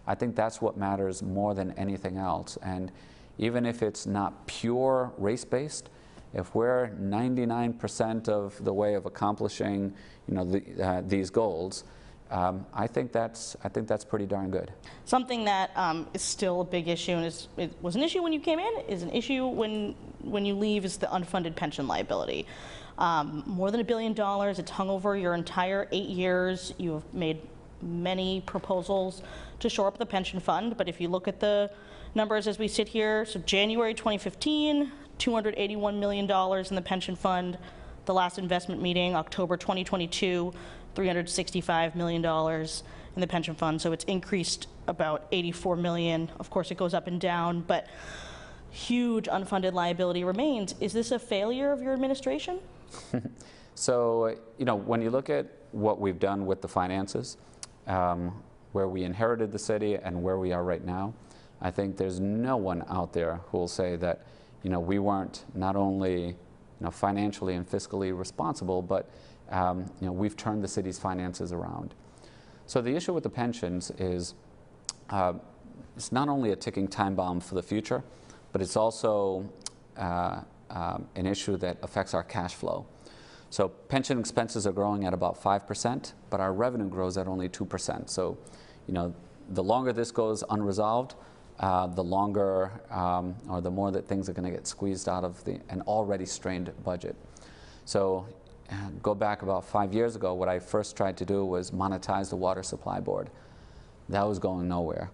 I 0.05 0.13
think 0.13 0.35
that's 0.35 0.61
what 0.61 0.77
matters 0.77 1.23
more 1.23 1.55
than 1.55 1.71
anything 1.71 2.17
else. 2.17 2.57
And 2.61 2.91
even 3.39 3.65
if 3.65 3.81
it's 3.81 4.05
not 4.05 4.45
pure 4.45 5.11
race 5.17 5.43
based, 5.43 5.89
if 6.33 6.53
we're 6.53 6.89
99% 7.01 8.29
of 8.29 8.63
the 8.63 8.73
way 8.73 8.93
of 8.93 9.05
accomplishing, 9.05 9.93
you 10.27 10.35
know, 10.35 10.43
the, 10.45 10.83
uh, 10.83 11.01
these 11.05 11.29
goals, 11.31 11.83
um, 12.29 12.65
I 12.73 12.87
think 12.87 13.11
that's 13.11 13.55
I 13.63 13.69
think 13.69 13.87
that's 13.87 14.03
pretty 14.03 14.25
darn 14.25 14.51
good. 14.51 14.71
Something 15.05 15.45
that 15.45 15.71
um, 15.75 16.07
is 16.13 16.21
still 16.21 16.61
a 16.61 16.65
big 16.65 16.87
issue 16.87 17.13
and 17.13 17.25
is, 17.25 17.47
it 17.57 17.73
was 17.81 17.95
an 17.95 18.03
issue 18.03 18.21
when 18.21 18.33
you 18.33 18.39
came 18.39 18.59
in, 18.59 18.73
is 18.87 19.03
an 19.03 19.11
issue 19.11 19.47
when 19.47 19.95
when 20.21 20.45
you 20.45 20.55
leave, 20.55 20.83
is 20.83 20.97
the 20.97 21.07
unfunded 21.07 21.55
pension 21.55 21.87
liability. 21.87 22.45
Um, 22.97 23.43
more 23.45 23.71
than 23.71 23.79
a 23.79 23.83
billion 23.83 24.13
dollars. 24.13 24.59
It's 24.59 24.71
hung 24.71 24.89
over 24.89 25.15
your 25.15 25.35
entire 25.35 25.87
eight 25.91 26.09
years. 26.09 26.73
You 26.77 26.93
have 26.93 27.13
made 27.13 27.41
many 27.81 28.41
proposals 28.41 29.21
to 29.59 29.69
shore 29.69 29.87
up 29.87 29.97
the 29.97 30.05
pension 30.05 30.39
fund, 30.39 30.77
but 30.77 30.89
if 30.89 30.99
you 30.99 31.07
look 31.07 31.27
at 31.27 31.39
the 31.39 31.71
numbers 32.15 32.47
as 32.47 32.57
we 32.57 32.67
sit 32.67 32.87
here, 32.87 33.23
so 33.25 33.39
January 33.41 33.93
2015, 33.93 34.91
281 35.17 35.99
million 35.99 36.27
dollars 36.27 36.69
in 36.69 36.75
the 36.75 36.81
pension 36.81 37.15
fund. 37.15 37.57
The 38.05 38.13
last 38.13 38.39
investment 38.39 38.81
meeting, 38.81 39.15
October 39.15 39.57
2022, 39.57 40.53
$365 40.97 41.95
million 41.95 42.25
in 42.25 43.21
the 43.21 43.27
pension 43.27 43.53
fund, 43.55 43.81
so 43.81 43.91
it's 43.91 44.03
increased 44.05 44.67
about 44.87 45.27
84 45.31 45.75
million. 45.75 46.29
Of 46.39 46.49
course, 46.49 46.71
it 46.71 46.77
goes 46.77 46.93
up 46.93 47.07
and 47.07 47.21
down, 47.21 47.61
but 47.61 47.87
huge 48.71 49.27
unfunded 49.27 49.73
liability 49.73 50.23
remains. 50.23 50.75
Is 50.79 50.93
this 50.93 51.11
a 51.11 51.19
failure 51.19 51.71
of 51.71 51.81
your 51.81 51.93
administration? 51.93 52.59
so, 53.75 54.35
you 54.57 54.65
know, 54.65 54.75
when 54.75 55.01
you 55.01 55.09
look 55.09 55.29
at 55.29 55.47
what 55.71 55.99
we've 55.99 56.19
done 56.19 56.45
with 56.45 56.61
the 56.61 56.67
finances, 56.67 57.37
um, 57.85 58.43
where 58.71 58.87
we 58.87 59.03
inherited 59.03 59.51
the 59.51 59.59
city 59.59 59.95
and 59.95 60.21
where 60.21 60.37
we 60.37 60.51
are 60.51 60.63
right 60.63 60.83
now, 60.83 61.13
I 61.61 61.71
think 61.71 61.97
there's 61.97 62.19
no 62.19 62.57
one 62.57 62.83
out 62.89 63.13
there 63.13 63.41
who 63.47 63.59
will 63.59 63.67
say 63.67 63.95
that, 63.97 64.25
you 64.63 64.69
know, 64.69 64.79
we 64.79 64.99
weren't 64.99 65.45
not 65.53 65.75
only, 65.75 66.27
you 66.27 66.35
know, 66.81 66.91
financially 66.91 67.55
and 67.55 67.67
fiscally 67.67 68.17
responsible, 68.17 68.81
but 68.81 69.09
um, 69.49 69.85
you 69.99 70.07
know, 70.07 70.13
we've 70.13 70.35
turned 70.35 70.63
the 70.63 70.67
city's 70.67 70.99
finances 70.99 71.51
around. 71.51 71.93
So 72.65 72.81
the 72.81 72.95
issue 72.95 73.13
with 73.13 73.23
the 73.23 73.29
pensions 73.29 73.91
is 73.97 74.33
uh, 75.09 75.33
it's 75.95 76.11
not 76.11 76.29
only 76.29 76.51
a 76.51 76.55
ticking 76.55 76.87
time 76.87 77.15
bomb 77.15 77.39
for 77.39 77.55
the 77.55 77.63
future, 77.63 78.03
but 78.51 78.61
it's 78.61 78.75
also 78.75 79.49
uh, 79.97 80.41
um, 80.69 81.07
an 81.15 81.25
issue 81.25 81.57
that 81.57 81.77
affects 81.81 82.13
our 82.13 82.23
cash 82.23 82.55
flow. 82.55 82.85
So 83.49 83.69
pension 83.69 84.19
expenses 84.19 84.67
are 84.67 84.73
growing 84.73 85.05
at 85.05 85.13
about 85.13 85.41
5%, 85.41 86.13
but 86.29 86.39
our 86.39 86.53
revenue 86.53 86.89
grows 86.89 87.17
at 87.17 87.27
only 87.27 87.47
2%. 87.47 88.09
So, 88.09 88.37
you 88.87 88.93
know, 88.93 89.13
the 89.49 89.63
longer 89.63 89.93
this 89.93 90.11
goes 90.11 90.43
unresolved, 90.49 91.15
uh, 91.59 91.87
the 91.87 92.03
longer 92.03 92.71
um, 92.91 93.35
or 93.49 93.61
the 93.61 93.71
more 93.71 93.91
that 93.91 94.07
things 94.07 94.29
are 94.29 94.33
going 94.33 94.45
to 94.45 94.51
get 94.51 94.67
squeezed 94.67 95.07
out 95.07 95.23
of 95.23 95.43
the, 95.45 95.59
an 95.69 95.81
already 95.83 96.25
strained 96.25 96.71
budget. 96.83 97.15
So 97.85 98.27
go 99.01 99.15
back 99.15 99.41
about 99.41 99.65
five 99.65 99.93
years 99.93 100.15
ago, 100.15 100.33
what 100.33 100.49
I 100.49 100.59
first 100.59 100.95
tried 100.97 101.17
to 101.17 101.25
do 101.25 101.45
was 101.45 101.71
monetize 101.71 102.29
the 102.29 102.35
water 102.35 102.63
supply 102.63 102.99
board. 102.99 103.29
That 104.09 104.23
was 104.23 104.39
going 104.39 104.67
nowhere. 104.67 105.11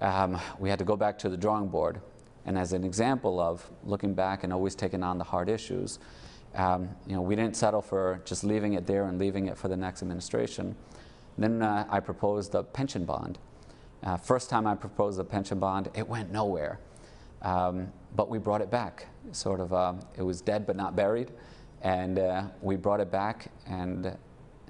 Um, 0.00 0.38
we 0.58 0.68
had 0.68 0.78
to 0.78 0.84
go 0.84 0.96
back 0.96 1.18
to 1.20 1.28
the 1.28 1.36
drawing 1.36 1.68
board. 1.68 2.00
And 2.46 2.58
as 2.58 2.72
an 2.72 2.84
example 2.84 3.40
of 3.40 3.70
looking 3.84 4.14
back 4.14 4.44
and 4.44 4.52
always 4.52 4.74
taking 4.74 5.02
on 5.02 5.18
the 5.18 5.24
hard 5.24 5.48
issues, 5.48 5.98
um, 6.54 6.88
you 7.06 7.14
know, 7.14 7.22
we 7.22 7.34
didn't 7.34 7.56
settle 7.56 7.82
for 7.82 8.20
just 8.24 8.44
leaving 8.44 8.74
it 8.74 8.86
there 8.86 9.06
and 9.06 9.18
leaving 9.18 9.46
it 9.46 9.56
for 9.56 9.68
the 9.68 9.76
next 9.76 10.02
administration. 10.02 10.76
Then 11.38 11.62
uh, 11.62 11.86
I 11.88 12.00
proposed 12.00 12.54
a 12.54 12.62
pension 12.62 13.04
bond. 13.04 13.38
Uh, 14.02 14.16
first 14.16 14.50
time 14.50 14.66
I 14.66 14.74
proposed 14.74 15.18
a 15.18 15.24
pension 15.24 15.58
bond, 15.58 15.88
it 15.94 16.06
went 16.06 16.30
nowhere. 16.30 16.78
Um, 17.42 17.92
but 18.14 18.28
we 18.28 18.38
brought 18.38 18.60
it 18.60 18.70
back. 18.70 19.06
Sort 19.32 19.60
of, 19.60 19.72
uh, 19.72 19.94
it 20.16 20.22
was 20.22 20.40
dead 20.40 20.66
but 20.66 20.76
not 20.76 20.94
buried. 20.94 21.32
And 21.84 22.18
uh, 22.18 22.44
we 22.62 22.74
brought 22.76 23.00
it 23.00 23.12
back. 23.12 23.52
And, 23.66 24.16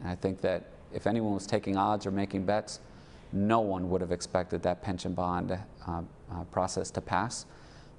I 0.05 0.15
think 0.17 0.41
that 0.43 0.65
if 0.93 1.07
anyone 1.07 1.33
was 1.33 1.47
taking 1.47 1.77
odds 1.77 2.05
or 2.05 2.11
making 2.11 2.45
bets, 2.45 2.81
no 3.33 3.61
one 3.61 3.89
would 3.91 4.01
have 4.01 4.13
expected 4.13 4.63
that 4.65 4.83
pension 4.83 5.15
bond 5.15 5.53
uh, 5.53 5.59
uh, 5.87 6.45
process 6.51 6.91
to 6.91 7.01
pass. 7.01 7.47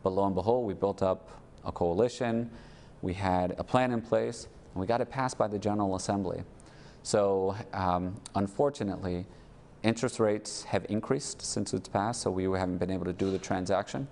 But 0.04 0.12
lo 0.12 0.26
and 0.26 0.36
behold, 0.36 0.68
we 0.68 0.74
built 0.74 1.02
up 1.02 1.30
a 1.66 1.72
coalition, 1.72 2.52
we 3.02 3.14
had 3.14 3.56
a 3.58 3.64
plan 3.64 3.92
in 3.92 4.02
place, 4.02 4.48
and 4.74 4.82
we 4.82 4.86
got 4.86 5.02
it 5.02 5.10
passed 5.10 5.38
by 5.38 5.48
the 5.48 5.58
General 5.58 5.96
Assembly. 5.96 6.44
So 7.02 7.56
um, 7.74 8.22
unfortunately, 8.36 9.26
interest 9.84 10.20
rates 10.20 10.64
have 10.66 10.86
increased 10.90 11.42
since 11.42 11.74
it's 11.74 11.90
passed, 11.90 12.22
so 12.22 12.30
we 12.30 12.44
haven't 12.44 12.78
been 12.78 12.92
able 12.92 13.06
to 13.06 13.14
do 13.14 13.32
the 13.32 13.40
transaction. 13.40 14.08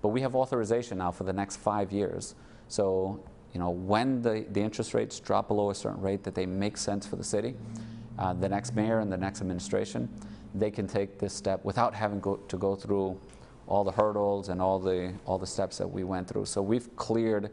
But 0.00 0.08
we 0.08 0.20
have 0.22 0.34
authorization 0.34 0.98
now 0.98 1.10
for 1.10 1.24
the 1.24 1.32
next 1.32 1.56
five 1.56 1.92
years. 1.92 2.34
So 2.68 3.20
you 3.56 3.60
know, 3.62 3.70
when 3.70 4.20
the, 4.20 4.44
the 4.50 4.60
interest 4.60 4.92
rates 4.92 5.18
drop 5.18 5.48
below 5.48 5.70
a 5.70 5.74
certain 5.74 6.02
rate 6.02 6.22
that 6.24 6.34
they 6.34 6.44
make 6.44 6.76
sense 6.76 7.06
for 7.06 7.16
the 7.16 7.24
city, 7.24 7.54
uh, 8.18 8.34
the 8.34 8.46
next 8.46 8.76
mayor 8.76 8.98
and 8.98 9.10
the 9.10 9.16
next 9.16 9.40
administration, 9.40 10.10
they 10.54 10.70
can 10.70 10.86
take 10.86 11.18
this 11.18 11.32
step 11.32 11.64
without 11.64 11.94
having 11.94 12.20
go, 12.20 12.36
to 12.36 12.58
go 12.58 12.76
through 12.76 13.18
all 13.66 13.82
the 13.82 13.90
hurdles 13.90 14.50
and 14.50 14.60
all 14.60 14.78
the 14.78 15.10
all 15.24 15.38
the 15.38 15.46
steps 15.46 15.78
that 15.78 15.90
we 15.90 16.04
went 16.04 16.28
through. 16.28 16.44
So 16.44 16.60
we've 16.60 16.94
cleared, 16.96 17.50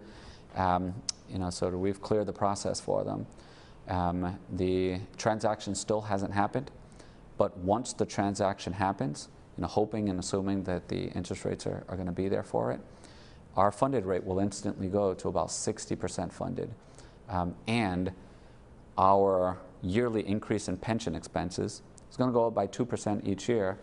um, 0.58 0.94
you 1.30 1.40
know, 1.40 1.50
so 1.50 1.70
we've 1.70 2.02
cleared 2.02 2.26
the 2.26 2.34
process 2.34 2.82
for 2.82 3.06
them. 3.06 3.26
Um, 3.88 4.38
the 4.52 5.00
transaction 5.16 5.74
still 5.74 6.02
hasn't 6.02 6.34
happened, 6.34 6.70
but 7.38 7.58
once 7.60 7.94
the 7.94 8.06
transaction 8.06 8.74
happens, 8.74 9.30
you 9.56 9.62
know, 9.62 9.70
hoping 9.70 10.10
and 10.10 10.20
assuming 10.20 10.64
that 10.64 10.90
the 10.90 11.06
interest 11.12 11.46
rates 11.46 11.66
are, 11.66 11.86
are 11.88 11.96
going 11.96 12.08
to 12.08 12.12
be 12.12 12.28
there 12.28 12.44
for 12.44 12.74
it, 12.74 12.82
our 13.56 13.72
funded 13.72 14.06
rate 14.06 14.24
will 14.24 14.40
instantly 14.40 14.88
go 14.88 15.14
to 15.14 15.28
about 15.28 15.50
60% 15.50 16.32
funded. 16.32 16.74
Um, 17.30 17.56
and 17.68 18.12
our 18.98 19.58
yearly 19.82 20.28
increase 20.28 20.68
in 20.68 20.78
pension 20.78 21.16
expenses 21.16 21.82
is 22.10 22.18
going 22.18 22.30
to 22.30 22.34
go 22.34 22.48
up 22.48 22.54
by 22.54 22.68
2% 22.68 23.28
each 23.28 23.50
year, 23.50 23.78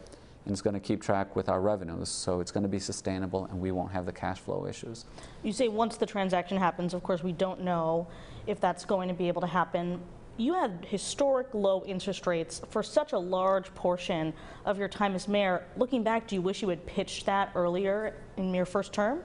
and 0.44 0.52
it's 0.52 0.62
going 0.62 0.74
to 0.74 0.80
keep 0.80 1.02
track 1.02 1.37
with 1.37 1.48
our 1.48 1.61
revenues. 1.61 2.09
So 2.09 2.40
it's 2.40 2.50
going 2.50 2.62
to 2.62 2.68
be 2.68 2.78
sustainable, 2.78 3.46
and 3.46 3.61
we 3.61 3.70
won't 3.70 3.92
have 3.92 4.06
the 4.06 4.12
cash 4.12 4.38
flow 4.38 4.66
issues. 4.66 5.04
You 5.42 5.52
say 5.52 5.68
once 5.68 5.96
the 5.96 6.06
transaction 6.06 6.56
happens, 6.56 6.94
of 6.94 7.02
course, 7.02 7.22
we 7.22 7.33
don't 7.33 7.61
know 7.61 8.06
if 8.46 8.61
that's 8.61 8.85
going 8.85 9.09
to 9.09 9.14
be 9.14 9.28
able 9.28 9.40
to 9.40 9.46
happen. 9.46 10.00
You 10.37 10.54
had 10.54 10.87
historic 10.88 11.48
low 11.52 11.85
interest 11.85 12.26
rates 12.26 12.62
for 12.70 12.83
such 12.83 13.12
a 13.12 13.18
large 13.18 13.72
portion 13.74 14.33
of 14.64 14.78
your 14.78 14.88
time 14.88 15.14
as 15.14 15.28
mayor. 15.28 15.64
Looking 15.76 16.02
back, 16.02 16.26
do 16.26 16.35
you 16.35 16.40
wish 16.40 16.62
you 16.62 16.68
had 16.70 16.85
pitched 16.87 17.26
that 17.26 17.50
earlier 17.54 18.14
in 18.37 18.54
your 18.54 18.64
first 18.64 18.92
term? 18.92 19.20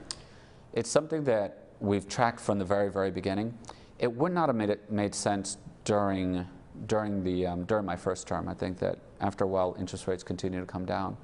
It's 0.76 0.90
something 0.90 1.24
that 1.24 1.68
we've 1.80 2.06
tracked 2.06 2.38
from 2.38 2.58
the 2.58 2.64
very, 2.64 2.90
very 2.90 3.10
beginning. 3.10 3.56
It 3.98 4.12
would 4.12 4.32
not 4.32 4.50
have 4.50 4.56
made 4.56 4.68
it 4.68 4.92
made 4.92 5.14
sense 5.14 5.56
during 5.84 6.46
during 6.86 7.24
the 7.24 7.46
um, 7.46 7.64
during 7.64 7.86
my 7.86 7.96
first 7.96 8.28
term. 8.28 8.46
I 8.46 8.52
think 8.52 8.78
that 8.80 8.98
after 9.22 9.44
a 9.44 9.46
while, 9.46 9.74
interest 9.78 10.06
rates 10.06 10.22
continue 10.22 10.60
to 10.60 10.66
come 10.66 10.84
down. 10.84 11.16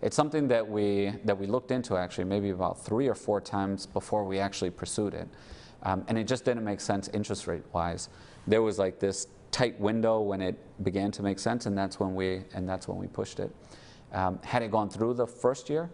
It's 0.00 0.16
something 0.16 0.48
that 0.48 0.66
we 0.66 1.12
that 1.24 1.38
we 1.38 1.46
looked 1.46 1.72
into 1.72 1.94
actually 1.98 2.24
maybe 2.24 2.48
about 2.48 2.82
three 2.82 3.06
or 3.06 3.14
four 3.14 3.38
times 3.38 3.84
before 3.84 4.24
we 4.24 4.38
actually 4.38 4.70
pursued 4.70 5.12
it, 5.12 5.28
um, 5.82 6.02
and 6.08 6.16
it 6.16 6.26
just 6.26 6.46
didn't 6.46 6.64
make 6.64 6.80
sense 6.80 7.08
interest 7.08 7.46
rate 7.46 7.64
wise. 7.74 8.08
There 8.46 8.62
was 8.62 8.78
like 8.78 8.98
this 8.98 9.26
tight 9.50 9.78
window 9.78 10.22
when 10.22 10.40
it 10.40 10.56
began 10.82 11.10
to 11.12 11.22
make 11.22 11.38
sense, 11.38 11.66
and 11.66 11.76
that's 11.76 12.00
when 12.00 12.14
we 12.14 12.44
and 12.54 12.66
that's 12.66 12.88
when 12.88 12.96
we 12.96 13.08
pushed 13.08 13.40
it. 13.40 13.54
Um, 14.12 14.38
had 14.42 14.62
it 14.62 14.70
gone 14.70 14.88
through 14.88 15.14
the 15.14 15.26
first 15.26 15.68
year, 15.68 15.90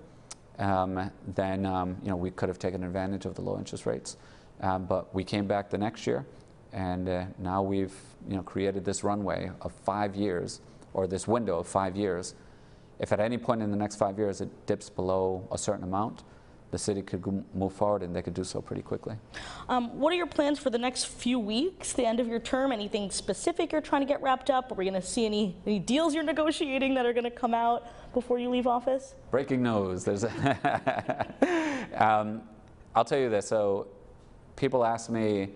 um, 0.58 1.10
then 1.34 1.66
um, 1.66 1.96
you 2.02 2.08
know 2.08 2.16
we 2.16 2.30
could 2.30 2.48
have 2.48 2.58
taken 2.58 2.84
advantage 2.84 3.24
of 3.26 3.34
the 3.34 3.42
low 3.42 3.58
interest 3.58 3.86
rates. 3.86 4.16
Um, 4.60 4.84
but 4.84 5.12
we 5.14 5.24
came 5.24 5.46
back 5.46 5.70
the 5.70 5.78
next 5.78 6.06
year, 6.06 6.24
and 6.72 7.08
uh, 7.08 7.24
now 7.38 7.62
we've 7.62 7.94
you 8.28 8.36
know 8.36 8.42
created 8.42 8.84
this 8.84 9.02
runway 9.02 9.50
of 9.60 9.72
five 9.72 10.14
years, 10.14 10.60
or 10.94 11.06
this 11.06 11.26
window 11.26 11.58
of 11.58 11.66
five 11.66 11.96
years. 11.96 12.34
If 12.98 13.12
at 13.12 13.20
any 13.20 13.38
point 13.38 13.62
in 13.62 13.70
the 13.70 13.76
next 13.76 13.96
five 13.96 14.18
years 14.18 14.40
it 14.40 14.66
dips 14.66 14.88
below 14.88 15.46
a 15.50 15.58
certain 15.58 15.82
amount, 15.82 16.22
the 16.72 16.78
city 16.78 17.02
could 17.02 17.22
move 17.54 17.72
forward 17.74 18.02
and 18.02 18.16
they 18.16 18.22
could 18.22 18.32
do 18.32 18.42
so 18.42 18.60
pretty 18.62 18.80
quickly. 18.80 19.14
Um, 19.68 20.00
what 20.00 20.10
are 20.10 20.16
your 20.16 20.26
plans 20.26 20.58
for 20.58 20.70
the 20.70 20.78
next 20.78 21.04
few 21.04 21.38
weeks, 21.38 21.92
the 21.92 22.06
end 22.06 22.18
of 22.18 22.26
your 22.26 22.40
term? 22.40 22.72
Anything 22.72 23.10
specific 23.10 23.72
you're 23.72 23.82
trying 23.82 24.00
to 24.00 24.06
get 24.06 24.22
wrapped 24.22 24.48
up? 24.48 24.72
Are 24.72 24.74
we 24.74 24.86
going 24.86 25.00
to 25.00 25.06
see 25.06 25.26
any, 25.26 25.54
any 25.66 25.78
deals 25.78 26.14
you're 26.14 26.24
negotiating 26.24 26.94
that 26.94 27.04
are 27.04 27.12
going 27.12 27.24
to 27.24 27.30
come 27.30 27.52
out 27.52 27.86
before 28.14 28.38
you 28.38 28.48
leave 28.48 28.66
office? 28.66 29.14
Breaking 29.30 29.62
news. 29.62 30.02
There's 30.02 30.24
um, 31.94 32.40
I'll 32.94 33.04
tell 33.04 33.18
you 33.18 33.28
this. 33.28 33.48
So 33.48 33.88
people 34.56 34.82
ask 34.82 35.10
me, 35.10 35.50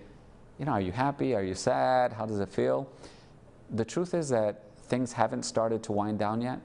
you 0.59 0.66
know, 0.66 0.72
are 0.72 0.83
you 0.83 0.92
happy? 0.92 1.35
Are 1.35 1.42
you 1.42 1.55
sad? 1.55 2.12
How 2.12 2.26
does 2.26 2.40
it 2.40 2.50
feel? 2.50 2.90
The 3.70 3.87
truth 3.87 4.12
is 4.12 4.29
that 4.29 4.64
things 4.83 5.14
haven't 5.14 5.44
started 5.44 5.83
to 5.85 5.92
wind 5.92 6.18
down 6.18 6.42
yet. 6.42 6.61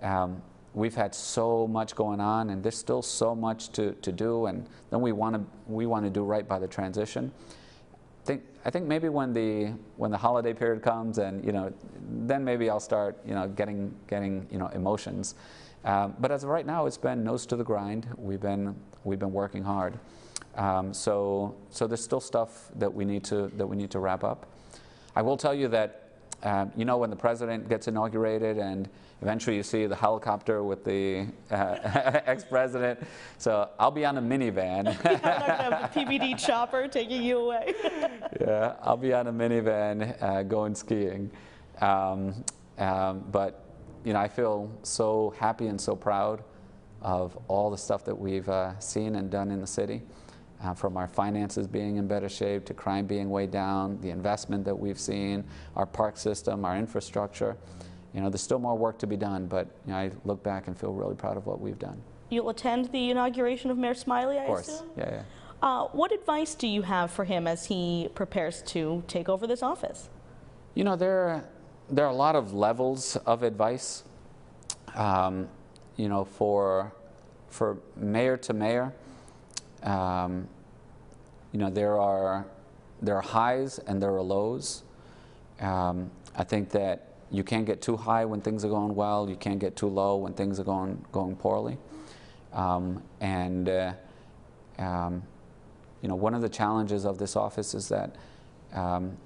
Um, 0.00 0.40
we've 0.74 0.94
had 0.94 1.14
so 1.14 1.66
much 1.66 1.94
going 1.94 2.20
on, 2.20 2.50
and 2.50 2.62
there's 2.62 2.78
still 2.78 3.02
so 3.02 3.34
much 3.34 3.70
to, 3.72 3.92
to 3.92 4.12
do, 4.12 4.46
and 4.46 4.66
then 4.90 5.00
we 5.00 5.12
want 5.12 5.36
to 5.36 5.42
we 5.66 5.86
want 5.86 6.04
to 6.04 6.10
do 6.10 6.22
right 6.22 6.46
by 6.46 6.58
the 6.58 6.68
transition. 6.68 7.32
I 8.22 8.26
think, 8.26 8.42
I 8.64 8.70
think 8.70 8.86
maybe 8.86 9.08
when 9.08 9.32
the 9.32 9.72
when 9.96 10.10
the 10.10 10.18
holiday 10.18 10.52
period 10.52 10.82
comes, 10.82 11.18
and 11.18 11.44
you 11.44 11.52
know, 11.52 11.72
then 12.26 12.44
maybe 12.44 12.70
I'll 12.70 12.80
start 12.80 13.18
you 13.26 13.34
know 13.34 13.48
getting 13.48 13.94
getting 14.06 14.46
you 14.50 14.58
know 14.58 14.68
emotions. 14.68 15.34
Um, 15.84 16.14
but 16.18 16.30
as 16.30 16.44
of 16.44 16.50
right 16.50 16.66
now, 16.66 16.86
it's 16.86 16.98
been 16.98 17.24
nose 17.24 17.46
to 17.46 17.56
the 17.56 17.64
grind. 17.64 18.06
We've 18.16 18.40
been 18.40 18.76
we've 19.04 19.18
been 19.18 19.32
working 19.32 19.64
hard. 19.64 19.98
Um, 20.56 20.92
so, 20.92 21.54
so 21.70 21.86
there's 21.86 22.02
still 22.02 22.20
stuff 22.20 22.70
that 22.76 22.92
we 22.92 23.04
need 23.04 23.24
to 23.24 23.50
that 23.56 23.66
we 23.66 23.76
need 23.76 23.90
to 23.92 23.98
wrap 23.98 24.24
up. 24.24 24.46
I 25.16 25.22
will 25.22 25.36
tell 25.36 25.54
you 25.54 25.68
that 25.68 26.09
um, 26.42 26.72
you 26.76 26.84
know 26.84 26.98
when 26.98 27.10
the 27.10 27.16
president 27.16 27.68
gets 27.68 27.88
inaugurated 27.88 28.58
and 28.58 28.88
eventually 29.22 29.56
you 29.56 29.62
see 29.62 29.86
the 29.86 29.96
helicopter 29.96 30.62
with 30.62 30.84
the 30.84 31.26
uh, 31.50 31.76
ex-president. 32.26 32.98
So 33.38 33.68
I'll 33.78 33.90
be 33.90 34.04
on 34.04 34.16
a 34.16 34.22
minivan. 34.22 34.84
yeah, 35.04 35.10
I'm 35.12 35.22
not 35.22 35.22
gonna 35.22 35.76
have 35.76 35.92
the 35.92 36.00
PVD 36.00 36.38
chopper 36.38 36.88
taking 36.88 37.22
you 37.22 37.38
away. 37.38 37.74
yeah, 38.40 38.76
I'll 38.82 38.96
be 38.96 39.12
on 39.12 39.26
a 39.26 39.32
minivan 39.32 40.20
uh, 40.22 40.42
going 40.42 40.74
skiing. 40.74 41.30
Um, 41.80 42.44
um, 42.78 43.24
but 43.30 43.64
you 44.04 44.14
know, 44.14 44.20
I 44.20 44.28
feel 44.28 44.70
so 44.82 45.34
happy 45.38 45.66
and 45.66 45.78
so 45.78 45.94
proud 45.94 46.42
of 47.02 47.36
all 47.48 47.70
the 47.70 47.78
stuff 47.78 48.04
that 48.04 48.18
we've 48.18 48.48
uh, 48.48 48.78
seen 48.78 49.16
and 49.16 49.30
done 49.30 49.50
in 49.50 49.60
the 49.60 49.66
city 49.66 50.02
uh, 50.62 50.74
from 50.74 50.96
our 50.96 51.08
finances 51.08 51.66
being 51.66 51.96
in 51.96 52.06
better 52.06 52.28
shape 52.28 52.64
to 52.66 52.74
crime 52.74 53.06
being 53.06 53.30
way 53.30 53.46
down, 53.46 53.98
the 54.00 54.10
investment 54.10 54.64
that 54.64 54.78
we've 54.78 54.98
seen, 54.98 55.44
our 55.76 55.86
park 55.86 56.16
system, 56.16 56.64
our 56.64 56.76
infrastructure. 56.76 57.56
You 58.12 58.20
know, 58.20 58.28
there's 58.28 58.42
still 58.42 58.58
more 58.58 58.76
work 58.76 58.98
to 58.98 59.06
be 59.06 59.16
done, 59.16 59.46
but 59.46 59.68
you 59.86 59.92
know, 59.92 59.98
I 59.98 60.10
look 60.24 60.42
back 60.42 60.66
and 60.66 60.76
feel 60.76 60.92
really 60.92 61.14
proud 61.14 61.36
of 61.36 61.46
what 61.46 61.60
we've 61.60 61.78
done. 61.78 62.00
You'll 62.28 62.50
attend 62.50 62.92
the 62.92 63.10
inauguration 63.10 63.70
of 63.70 63.78
Mayor 63.78 63.94
Smiley, 63.94 64.38
I 64.38 64.42
Of 64.42 64.46
course, 64.46 64.68
assume? 64.68 64.90
yeah, 64.96 65.10
yeah. 65.10 65.22
Uh, 65.62 65.88
what 65.88 66.10
advice 66.10 66.54
do 66.54 66.66
you 66.66 66.82
have 66.82 67.10
for 67.10 67.24
him 67.24 67.46
as 67.46 67.66
he 67.66 68.08
prepares 68.14 68.62
to 68.62 69.02
take 69.06 69.28
over 69.28 69.46
this 69.46 69.62
office? 69.62 70.08
You 70.74 70.84
know, 70.84 70.96
there, 70.96 71.44
there 71.90 72.06
are 72.06 72.10
a 72.10 72.14
lot 72.14 72.34
of 72.36 72.54
levels 72.54 73.16
of 73.26 73.42
advice. 73.42 74.04
Um, 74.94 75.48
you 75.96 76.08
know, 76.08 76.24
for, 76.24 76.92
for 77.48 77.76
mayor 77.94 78.36
to 78.38 78.52
mayor, 78.54 78.94
um, 79.82 80.48
you 81.52 81.58
know, 81.58 81.70
there 81.70 81.98
are, 81.98 82.46
there 83.02 83.16
are 83.16 83.22
highs 83.22 83.78
and 83.80 84.02
there 84.02 84.14
are 84.14 84.22
lows. 84.22 84.82
Um, 85.60 86.10
I 86.34 86.44
think 86.44 86.70
that 86.70 87.14
you 87.30 87.44
can't 87.44 87.66
get 87.66 87.80
too 87.80 87.96
high 87.96 88.24
when 88.24 88.40
things 88.40 88.64
are 88.64 88.68
going 88.68 88.94
well. 88.94 89.28
You 89.28 89.36
can't 89.36 89.58
get 89.58 89.76
too 89.76 89.88
low 89.88 90.16
when 90.16 90.32
things 90.32 90.58
are 90.58 90.64
going, 90.64 91.04
going 91.12 91.36
poorly. 91.36 91.78
Um, 92.52 93.02
and, 93.20 93.68
uh, 93.68 93.92
um, 94.78 95.22
you 96.02 96.08
know, 96.08 96.14
one 96.14 96.34
of 96.34 96.42
the 96.42 96.48
challenges 96.48 97.04
of 97.04 97.18
this 97.18 97.36
office 97.36 97.74
is 97.74 97.88
that 97.88 98.16
um, 98.72 99.16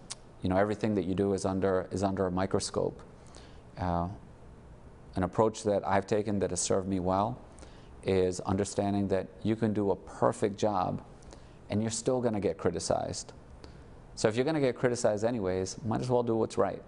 you 0.43 0.51
know, 0.51 0.57
everything 0.57 0.95
that 0.95 1.05
you 1.05 1.15
do 1.15 1.33
is 1.33 1.45
under, 1.45 1.89
is 1.91 2.03
under 2.03 2.27
a 2.27 2.31
microscope. 2.31 3.01
Uh, 3.79 4.09
an 5.17 5.23
approach 5.23 5.63
that 5.65 5.87
I've 5.87 6.07
taken 6.07 6.39
that 6.41 6.51
has 6.51 6.61
served 6.61 6.89
me 6.89 7.01
well 7.01 7.39
is 8.07 8.41
understanding 8.41 9.09
that 9.09 9.27
you 9.43 9.57
can 9.57 9.73
do 9.73 9.91
a 9.91 9.97
perfect 9.97 10.59
job 10.59 11.03
and 11.71 11.83
you're 11.83 11.91
still 11.91 12.21
going 12.21 12.35
to 12.35 12.41
get 12.41 12.59
criticized. 12.59 13.33
So 14.15 14.29
if 14.29 14.37
you're 14.37 14.45
going 14.45 14.55
to 14.55 14.61
get 14.61 14.77
criticized 14.77 15.25
anyways, 15.25 15.77
might 15.85 16.01
as 16.01 16.09
well 16.09 16.23
do 16.23 16.37
what's 16.37 16.57
right. 16.57 16.83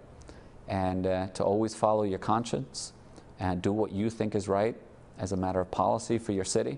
And 0.67 1.07
uh, 1.07 1.27
to 1.27 1.43
always 1.43 1.75
follow 1.75 2.03
your 2.03 2.19
conscience 2.19 2.93
and 3.39 3.61
do 3.61 3.71
what 3.71 3.91
you 3.91 4.09
think 4.09 4.35
is 4.35 4.47
right 4.47 4.75
as 5.17 5.31
a 5.31 5.37
matter 5.37 5.59
of 5.59 5.69
policy 5.71 6.17
for 6.17 6.31
your 6.31 6.45
city. 6.45 6.77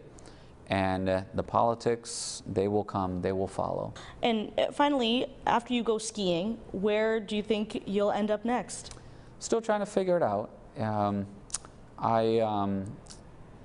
And 0.69 1.10
uh, 1.10 1.21
the 1.34 1.43
politics, 1.43 2.43
they 2.47 2.67
will 2.67 2.84
come, 2.84 3.21
they 3.21 3.32
will 3.32 3.47
follow. 3.47 3.93
And 4.21 4.52
uh, 4.58 4.71
finally, 4.71 5.25
after 5.47 5.73
you 5.73 5.82
go 5.82 5.97
skiing, 5.97 6.60
where 6.71 7.19
do 7.19 7.36
you 7.36 7.41
think 7.41 7.84
you'll 7.88 8.12
end 8.12 8.30
up 8.30 8.45
next? 8.45 8.95
Still 9.39 9.62
trying 9.62 9.80
to 9.80 9.88
figure 9.88 10.15
it 10.15 10.23
out. 10.23 10.52
Um, 10.78 11.25
I, 11.97 12.39
um, 12.39 12.86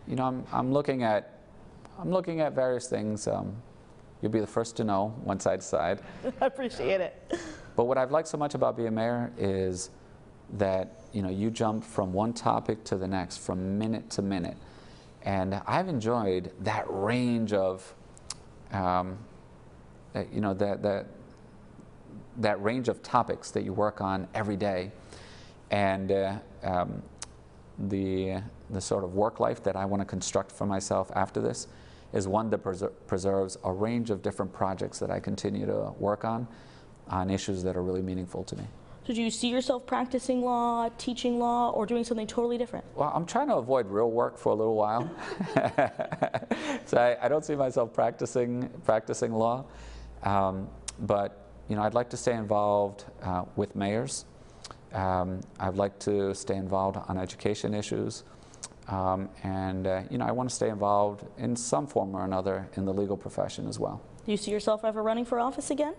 you 0.06 0.16
know, 0.16 0.24
I'm, 0.24 0.44
I'm 0.52 0.72
looking 0.72 1.02
at, 1.02 1.40
I'm 1.98 2.10
looking 2.10 2.40
at 2.40 2.52
various 2.52 2.88
things. 2.88 3.26
Um, 3.26 3.54
you'll 4.20 4.32
be 4.32 4.40
the 4.40 4.46
first 4.46 4.76
to 4.76 4.84
know 4.84 5.14
once 5.22 5.46
I 5.46 5.56
decide. 5.56 6.00
I 6.40 6.46
appreciate 6.46 7.00
it. 7.00 7.38
But 7.76 7.84
what 7.84 7.98
I've 7.98 8.10
liked 8.10 8.28
so 8.28 8.38
much 8.38 8.54
about 8.54 8.76
being 8.76 8.94
mayor 8.94 9.32
is 9.36 9.90
that 10.54 11.00
you 11.12 11.22
know 11.22 11.30
you 11.30 11.50
jump 11.50 11.82
from 11.84 12.12
one 12.12 12.32
topic 12.32 12.84
to 12.84 12.96
the 12.96 13.08
next, 13.08 13.38
from 13.38 13.78
minute 13.78 14.10
to 14.10 14.22
minute, 14.22 14.56
and 15.22 15.60
I've 15.66 15.88
enjoyed 15.88 16.52
that 16.60 16.84
range 16.88 17.52
of, 17.52 17.94
um, 18.72 19.18
you 20.32 20.40
know, 20.40 20.54
that 20.54 20.82
that 20.82 21.06
that 22.38 22.62
range 22.62 22.88
of 22.88 23.02
topics 23.02 23.50
that 23.52 23.64
you 23.64 23.72
work 23.72 24.00
on 24.00 24.28
every 24.34 24.56
day, 24.56 24.92
and 25.70 26.12
uh, 26.12 26.38
um, 26.62 27.02
the 27.78 28.42
the 28.70 28.80
sort 28.80 29.04
of 29.04 29.14
work 29.14 29.40
life 29.40 29.62
that 29.62 29.76
I 29.76 29.84
want 29.84 30.00
to 30.00 30.04
construct 30.04 30.52
for 30.52 30.66
myself 30.66 31.10
after 31.14 31.40
this 31.40 31.66
is 32.12 32.28
one 32.28 32.48
that 32.50 32.62
preser 32.62 32.92
preserves 33.06 33.58
a 33.64 33.72
range 33.72 34.10
of 34.10 34.22
different 34.22 34.52
projects 34.52 34.98
that 35.00 35.10
I 35.10 35.20
continue 35.20 35.66
to 35.66 35.92
work 35.98 36.24
on 36.24 36.46
on 37.08 37.30
issues 37.30 37.62
that 37.62 37.76
are 37.76 37.82
really 37.82 38.02
meaningful 38.02 38.44
to 38.44 38.56
me. 38.56 38.64
So 39.06 39.12
do 39.12 39.20
you 39.20 39.30
see 39.30 39.48
yourself 39.48 39.84
practicing 39.84 40.40
law, 40.42 40.88
teaching 40.96 41.38
law, 41.38 41.70
or 41.70 41.84
doing 41.84 42.04
something 42.04 42.26
totally 42.26 42.56
different? 42.56 42.86
Well, 42.94 43.12
I'm 43.14 43.26
trying 43.26 43.48
to 43.48 43.56
avoid 43.56 43.86
real 43.86 44.10
work 44.10 44.38
for 44.38 44.50
a 44.50 44.54
little 44.54 44.76
while. 44.76 45.10
so 46.86 46.96
I, 46.96 47.18
I, 47.20 47.28
don't 47.28 47.44
see 47.44 47.54
myself 47.54 47.92
practicing 47.92 48.70
practicing 48.84 49.34
law, 49.34 49.66
um, 50.22 50.68
but 51.00 51.50
you 51.68 51.76
know 51.76 51.82
I'd 51.82 51.92
like 51.92 52.08
to 52.10 52.16
stay 52.16 52.34
involved 52.34 53.04
uh, 53.22 53.44
with 53.56 53.76
mayors. 53.76 54.24
Um, 54.94 55.40
I'd 55.58 55.76
like 55.76 55.98
to 56.00 56.34
stay 56.34 56.56
involved 56.56 56.96
on 57.08 57.18
education 57.18 57.74
issues. 57.74 58.24
Um, 58.88 59.28
and 59.42 59.86
uh, 59.86 60.02
you 60.10 60.18
know, 60.18 60.24
I 60.24 60.30
want 60.30 60.48
to 60.48 60.54
stay 60.54 60.68
involved 60.68 61.24
in 61.38 61.56
some 61.56 61.86
form 61.86 62.14
or 62.14 62.24
another 62.24 62.68
in 62.74 62.84
the 62.84 62.92
legal 62.92 63.16
profession 63.16 63.66
as 63.66 63.78
well. 63.78 64.00
Do 64.24 64.30
you 64.30 64.36
see 64.36 64.50
yourself 64.50 64.84
ever 64.84 65.02
running 65.02 65.24
for 65.24 65.40
office 65.40 65.70
again? 65.70 65.94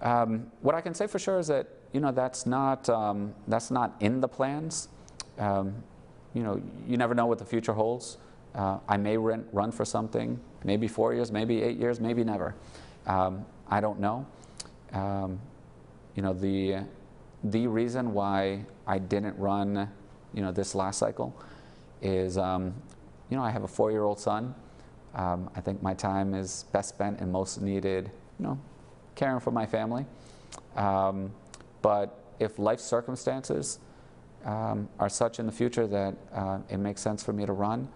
Um, 0.00 0.50
what 0.62 0.74
I 0.74 0.80
can 0.80 0.94
say 0.94 1.06
for 1.06 1.18
sure 1.18 1.38
is 1.38 1.48
that 1.48 1.68
you 1.92 2.00
know 2.00 2.12
that's 2.12 2.46
not 2.46 2.88
um, 2.88 3.34
that's 3.46 3.70
not 3.70 3.94
in 4.00 4.20
the 4.20 4.28
plans. 4.28 4.88
Um, 5.38 5.74
you 6.34 6.42
know, 6.42 6.60
you 6.86 6.96
never 6.96 7.14
know 7.14 7.26
what 7.26 7.38
the 7.38 7.44
future 7.44 7.72
holds. 7.72 8.18
Uh, 8.54 8.78
I 8.88 8.96
may 8.96 9.16
run, 9.16 9.46
run 9.52 9.70
for 9.70 9.84
something, 9.84 10.38
maybe 10.64 10.88
four 10.88 11.14
years, 11.14 11.30
maybe 11.30 11.62
eight 11.62 11.78
years, 11.78 12.00
maybe 12.00 12.24
never. 12.24 12.54
Um, 13.06 13.44
I 13.68 13.80
don't 13.80 14.00
know. 14.00 14.26
Um, 14.92 15.40
you 16.14 16.22
know, 16.22 16.32
the 16.32 16.84
the 17.44 17.66
reason 17.66 18.12
why 18.12 18.64
I 18.86 18.98
didn't 18.98 19.38
run, 19.38 19.88
you 20.34 20.42
know, 20.42 20.52
this 20.52 20.74
last 20.74 20.98
cycle 20.98 21.34
is, 22.02 22.36
um, 22.36 22.74
you 23.30 23.36
know, 23.36 23.42
I 23.42 23.50
have 23.50 23.64
a 23.64 23.68
four-year-old 23.68 24.18
son. 24.18 24.54
Um, 25.14 25.50
I 25.54 25.60
think 25.60 25.82
my 25.82 25.94
time 25.94 26.34
is 26.34 26.64
best 26.72 26.90
spent 26.90 27.20
and 27.20 27.32
most 27.32 27.60
needed, 27.60 28.10
you 28.38 28.46
know, 28.46 28.58
caring 29.14 29.40
for 29.40 29.50
my 29.50 29.66
family. 29.66 30.06
Um, 30.76 31.32
but 31.82 32.24
if 32.38 32.58
life 32.58 32.80
circumstances 32.80 33.78
um, 34.44 34.88
are 34.98 35.08
such 35.08 35.38
in 35.38 35.46
the 35.46 35.52
future 35.52 35.86
that 35.86 36.14
uh, 36.32 36.58
it 36.68 36.78
makes 36.78 37.00
sense 37.00 37.22
for 37.22 37.32
me 37.32 37.46
to 37.46 37.52
run, 37.52 37.88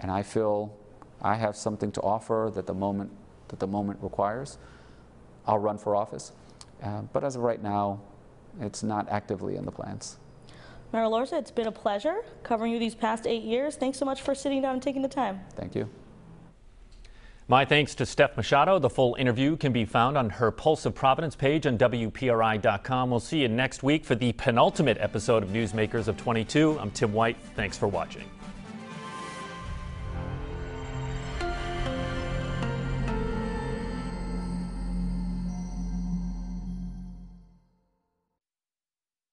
and 0.00 0.10
I 0.10 0.22
feel 0.22 0.74
I 1.22 1.34
have 1.36 1.56
something 1.56 1.90
to 1.92 2.00
offer 2.02 2.50
that 2.54 2.66
the 2.66 2.74
moment 2.74 3.10
that 3.48 3.60
the 3.60 3.66
moment 3.66 3.98
requires, 4.02 4.58
I'll 5.46 5.58
run 5.58 5.78
for 5.78 5.94
office. 5.94 6.32
Uh, 6.82 7.02
but 7.12 7.24
as 7.24 7.36
of 7.36 7.42
right 7.42 7.62
now, 7.62 8.00
it's 8.60 8.82
not 8.82 9.08
actively 9.10 9.56
in 9.56 9.64
the 9.64 9.72
plans. 9.72 10.18
Mayor 10.92 11.04
Elorza, 11.04 11.38
it's 11.38 11.50
been 11.50 11.66
a 11.66 11.72
pleasure 11.72 12.22
covering 12.42 12.72
you 12.72 12.78
these 12.78 12.94
past 12.94 13.26
eight 13.26 13.42
years. 13.42 13.76
Thanks 13.76 13.98
so 13.98 14.04
much 14.04 14.22
for 14.22 14.34
sitting 14.34 14.62
down 14.62 14.74
and 14.74 14.82
taking 14.82 15.02
the 15.02 15.08
time. 15.08 15.40
Thank 15.56 15.74
you. 15.74 15.88
My 17.48 17.64
thanks 17.64 17.94
to 17.96 18.06
Steph 18.06 18.36
Machado. 18.36 18.80
The 18.80 18.90
full 18.90 19.14
interview 19.16 19.56
can 19.56 19.72
be 19.72 19.84
found 19.84 20.18
on 20.18 20.30
her 20.30 20.50
Pulse 20.50 20.84
of 20.84 20.96
Providence 20.96 21.36
page 21.36 21.64
on 21.66 21.78
WPRI.com. 21.78 23.10
We'll 23.10 23.20
see 23.20 23.42
you 23.42 23.48
next 23.48 23.84
week 23.84 24.04
for 24.04 24.16
the 24.16 24.32
penultimate 24.32 24.98
episode 24.98 25.44
of 25.44 25.50
Newsmakers 25.50 26.08
of 26.08 26.16
22. 26.16 26.76
I'm 26.80 26.90
Tim 26.90 27.12
White. 27.12 27.36
Thanks 27.54 27.78
for 27.78 27.86
watching. 27.86 28.28